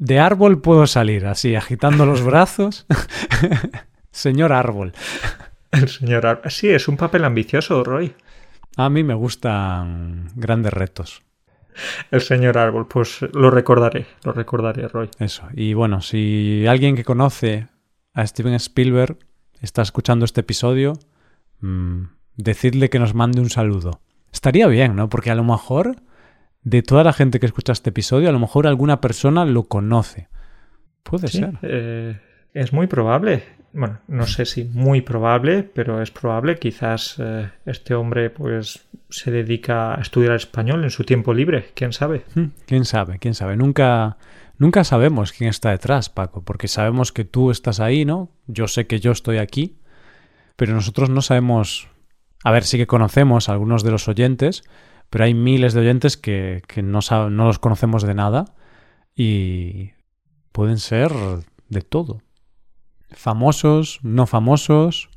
de 0.00 0.18
árbol 0.18 0.62
puedo 0.62 0.86
salir, 0.86 1.26
así, 1.26 1.54
agitando 1.54 2.06
los 2.06 2.24
brazos. 2.24 2.86
señor 4.10 4.52
árbol. 4.52 4.92
El 5.70 5.88
señor 5.88 6.26
árbol. 6.26 6.50
Sí, 6.50 6.68
es 6.70 6.88
un 6.88 6.96
papel 6.96 7.24
ambicioso, 7.24 7.84
Roy. 7.84 8.14
A 8.76 8.88
mí 8.88 9.04
me 9.04 9.14
gustan 9.14 10.28
grandes 10.34 10.72
retos. 10.72 11.22
El 12.10 12.22
señor 12.22 12.56
árbol, 12.56 12.88
pues 12.88 13.20
lo 13.34 13.50
recordaré, 13.50 14.06
lo 14.24 14.32
recordaré, 14.32 14.88
Roy. 14.88 15.10
Eso. 15.18 15.44
Y 15.54 15.74
bueno, 15.74 16.00
si 16.00 16.66
alguien 16.66 16.96
que 16.96 17.04
conoce 17.04 17.68
a 18.14 18.26
Steven 18.26 18.54
Spielberg 18.54 19.18
está 19.60 19.82
escuchando 19.82 20.24
este 20.24 20.40
episodio, 20.40 20.94
mmm, 21.60 22.04
decidle 22.36 22.88
que 22.88 22.98
nos 22.98 23.14
mande 23.14 23.40
un 23.40 23.50
saludo. 23.50 24.00
Estaría 24.32 24.66
bien, 24.66 24.96
¿no? 24.96 25.10
Porque 25.10 25.30
a 25.30 25.34
lo 25.34 25.44
mejor 25.44 25.96
de 26.62 26.82
toda 26.82 27.04
la 27.04 27.12
gente 27.12 27.40
que 27.40 27.46
escucha 27.46 27.72
este 27.72 27.90
episodio, 27.90 28.28
a 28.28 28.32
lo 28.32 28.38
mejor 28.38 28.66
alguna 28.66 29.00
persona 29.00 29.44
lo 29.44 29.64
conoce. 29.64 30.28
Puede 31.02 31.28
ser. 31.28 31.54
Eh, 31.62 32.18
es 32.52 32.72
muy 32.72 32.86
probable. 32.86 33.42
Bueno, 33.72 34.00
no 34.08 34.26
sé 34.26 34.46
si 34.46 34.64
muy 34.64 35.00
probable, 35.00 35.62
pero 35.62 36.02
es 36.02 36.10
probable. 36.10 36.58
Quizás 36.58 37.16
eh, 37.18 37.50
este 37.66 37.94
hombre 37.94 38.30
pues 38.30 38.88
se 39.08 39.30
dedica 39.30 39.94
a 39.94 40.00
estudiar 40.00 40.34
español 40.34 40.82
en 40.82 40.90
su 40.90 41.04
tiempo 41.04 41.32
libre. 41.32 41.70
¿Quién 41.74 41.92
sabe? 41.92 42.24
Hmm, 42.34 42.46
¿Quién 42.66 42.84
sabe? 42.84 43.18
¿Quién 43.18 43.34
sabe? 43.34 43.56
Nunca, 43.56 44.18
nunca 44.58 44.84
sabemos 44.84 45.32
quién 45.32 45.48
está 45.48 45.70
detrás, 45.70 46.10
Paco, 46.10 46.42
porque 46.42 46.68
sabemos 46.68 47.12
que 47.12 47.24
tú 47.24 47.50
estás 47.50 47.80
ahí, 47.80 48.04
¿no? 48.04 48.30
Yo 48.46 48.66
sé 48.66 48.86
que 48.86 48.98
yo 48.98 49.12
estoy 49.12 49.38
aquí, 49.38 49.78
pero 50.56 50.74
nosotros 50.74 51.08
no 51.08 51.22
sabemos 51.22 51.88
a 52.42 52.50
ver, 52.50 52.64
sí 52.64 52.78
que 52.78 52.86
conocemos 52.86 53.48
a 53.48 53.52
algunos 53.52 53.84
de 53.84 53.90
los 53.90 54.08
oyentes, 54.08 54.64
pero 55.10 55.24
hay 55.24 55.34
miles 55.34 55.74
de 55.74 55.80
oyentes 55.80 56.16
que, 56.16 56.62
no, 56.82 57.00
no 57.30 57.44
los 57.44 57.58
conocemos 57.58 58.04
de 58.04 58.14
nada 58.14 58.54
y 59.14 59.90
pueden 60.52 60.78
ser 60.78 61.12
de 61.68 61.82
todo. 61.82 62.22
Famosos, 63.10 63.98
no 64.02 64.26
famosos, 64.26 65.10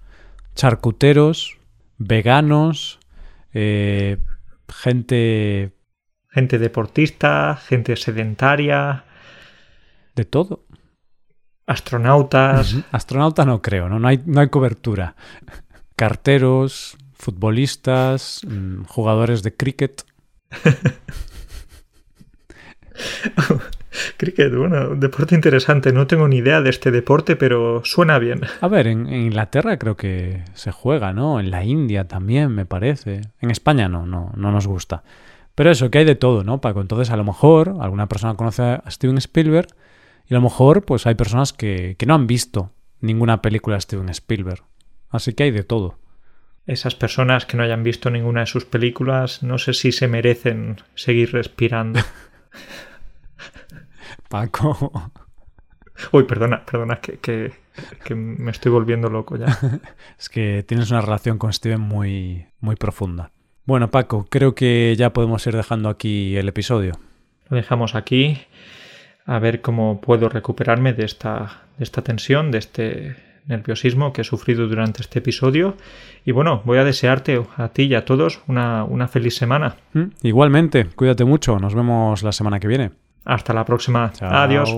charcuteros, 0.56 1.58
veganos, 1.98 3.00
eh, 3.54 4.18
gente... 4.68 5.74
Gente 6.30 6.58
deportista, 6.58 7.56
gente 7.56 7.96
sedentaria. 7.96 9.06
De 10.16 10.26
todo. 10.26 10.66
Astronautas. 11.68 12.76
Astronauta 12.92 13.46
no 13.46 13.62
creo, 13.62 13.88
¿no? 13.88 14.00
No 14.00 14.08
hay, 14.08 14.20
no 14.26 14.42
hay 14.42 14.50
cobertura. 14.50 15.16
Carteros, 15.96 16.98
futbolistas, 17.24 18.42
mm, 18.48 18.84
jugadores 18.84 19.42
de 19.44 19.56
cricket. 19.56 20.04
cricket, 24.18 24.56
bueno, 24.56 24.92
un 24.92 25.00
deporte 25.00 25.36
interesante. 25.36 25.94
No 25.94 26.06
tengo 26.06 26.28
ni 26.28 26.38
idea 26.38 26.62
de 26.62 26.70
este 26.70 26.92
deporte, 26.92 27.36
pero 27.36 27.82
suena 27.86 28.20
bien. 28.20 28.42
A 28.62 28.68
ver, 28.68 28.86
en, 28.88 29.12
Inglaterra 29.12 29.80
creo 29.80 29.96
que 29.96 30.44
se 30.54 30.72
juega, 30.72 31.14
¿no? 31.14 31.40
En 31.40 31.50
la 31.50 31.64
India 31.64 32.08
también, 32.08 32.54
me 32.54 32.66
parece. 32.66 33.22
En 33.40 33.50
España 33.52 33.88
no, 33.88 34.06
no, 34.06 34.32
no 34.36 34.52
nos 34.52 34.68
gusta. 34.68 35.04
Pero 35.56 35.72
eso, 35.72 35.90
que 35.90 36.00
hay 36.00 36.06
de 36.06 36.16
todo, 36.16 36.44
¿no, 36.44 36.60
Paco? 36.62 36.82
Entonces, 36.82 37.10
a 37.12 37.18
lo 37.18 37.24
mejor 37.24 37.78
alguna 37.80 38.08
persona 38.08 38.36
conoce 38.36 38.64
a 38.64 38.84
Steven 38.90 39.18
Spielberg 39.18 39.68
y 40.28 40.34
a 40.34 40.38
lo 40.38 40.42
mejor 40.42 40.84
pues 40.84 41.08
hay 41.08 41.16
personas 41.16 41.54
que, 41.54 41.96
que 41.98 42.06
no 42.06 42.16
han 42.16 42.28
visto 42.28 42.72
ninguna 43.00 43.42
película 43.42 43.76
de 43.76 43.82
Steven 43.82 44.10
Spielberg. 44.10 44.64
Así 45.10 45.34
que 45.34 45.44
hay 45.44 45.52
de 45.52 45.64
todo. 45.64 46.03
Esas 46.66 46.96
personas 46.96 47.46
que 47.46 47.58
no 47.58 47.64
hayan 47.64 47.84
visto 47.84 48.10
ninguna 48.10 48.42
de 48.42 48.48
sus 48.48 48.66
películas, 48.66 49.44
no 49.44 49.58
sé 49.58 49.74
si 49.74 49.92
se 49.92 50.08
merecen 50.08 50.78
seguir 50.96 51.34
respirando. 51.34 52.00
Paco. 54.30 55.12
Uy, 56.12 56.24
perdona, 56.24 56.66
perdona, 56.66 57.00
que, 57.00 57.20
que, 57.20 58.16
me 58.16 58.52
estoy 58.52 58.72
volviendo 58.72 59.10
loco 59.10 59.38
ya. 59.38 59.48
es 60.20 60.30
que 60.30 60.64
tienes 60.64 60.92
una 60.92 61.02
relación 61.02 61.38
con 61.38 61.54
Steven 61.54 61.82
muy, 61.82 62.48
muy 62.60 62.76
profunda. 62.76 63.32
Bueno, 63.66 63.92
Paco, 63.92 64.28
creo 64.30 64.56
que 64.56 64.96
ya 64.98 65.14
podemos 65.14 65.46
ir 65.48 65.56
dejando 65.56 65.90
aquí 65.90 66.36
el 66.36 66.48
episodio. 66.48 66.94
Lo 67.50 67.58
dejamos 67.58 67.96
aquí. 67.96 68.42
A 69.26 69.40
ver 69.40 69.62
cómo 69.62 70.02
puedo 70.02 70.28
recuperarme 70.28 70.94
de 70.94 71.06
esta, 71.06 71.64
de 71.78 71.84
esta 71.84 72.02
tensión, 72.02 72.52
de 72.52 72.58
este 72.58 73.33
nerviosismo 73.48 74.14
que 74.14 74.22
he 74.22 74.24
sufrido 74.24 74.68
durante 74.68 75.02
este 75.02 75.20
episodio. 75.20 75.76
Y 76.26 76.32
bueno, 76.32 76.62
voy 76.66 76.78
a 76.78 76.84
desearte 76.84 77.42
a 77.58 77.70
ti 77.70 77.84
y 77.84 77.96
a 77.96 78.06
todos 78.06 78.42
una, 78.48 78.84
una 78.84 79.08
feliz 79.08 79.36
semana. 79.36 79.76
Mm, 79.94 80.06
igualmente, 80.24 80.86
cuídate 80.86 81.26
mucho. 81.26 81.60
Nos 81.60 81.76
vemos 81.76 82.24
la 82.24 82.32
semana 82.32 82.60
que 82.60 82.68
viene. 82.68 82.92
Hasta 83.26 83.54
la 83.54 83.66
próxima. 83.66 84.12
Adiós. 84.20 84.74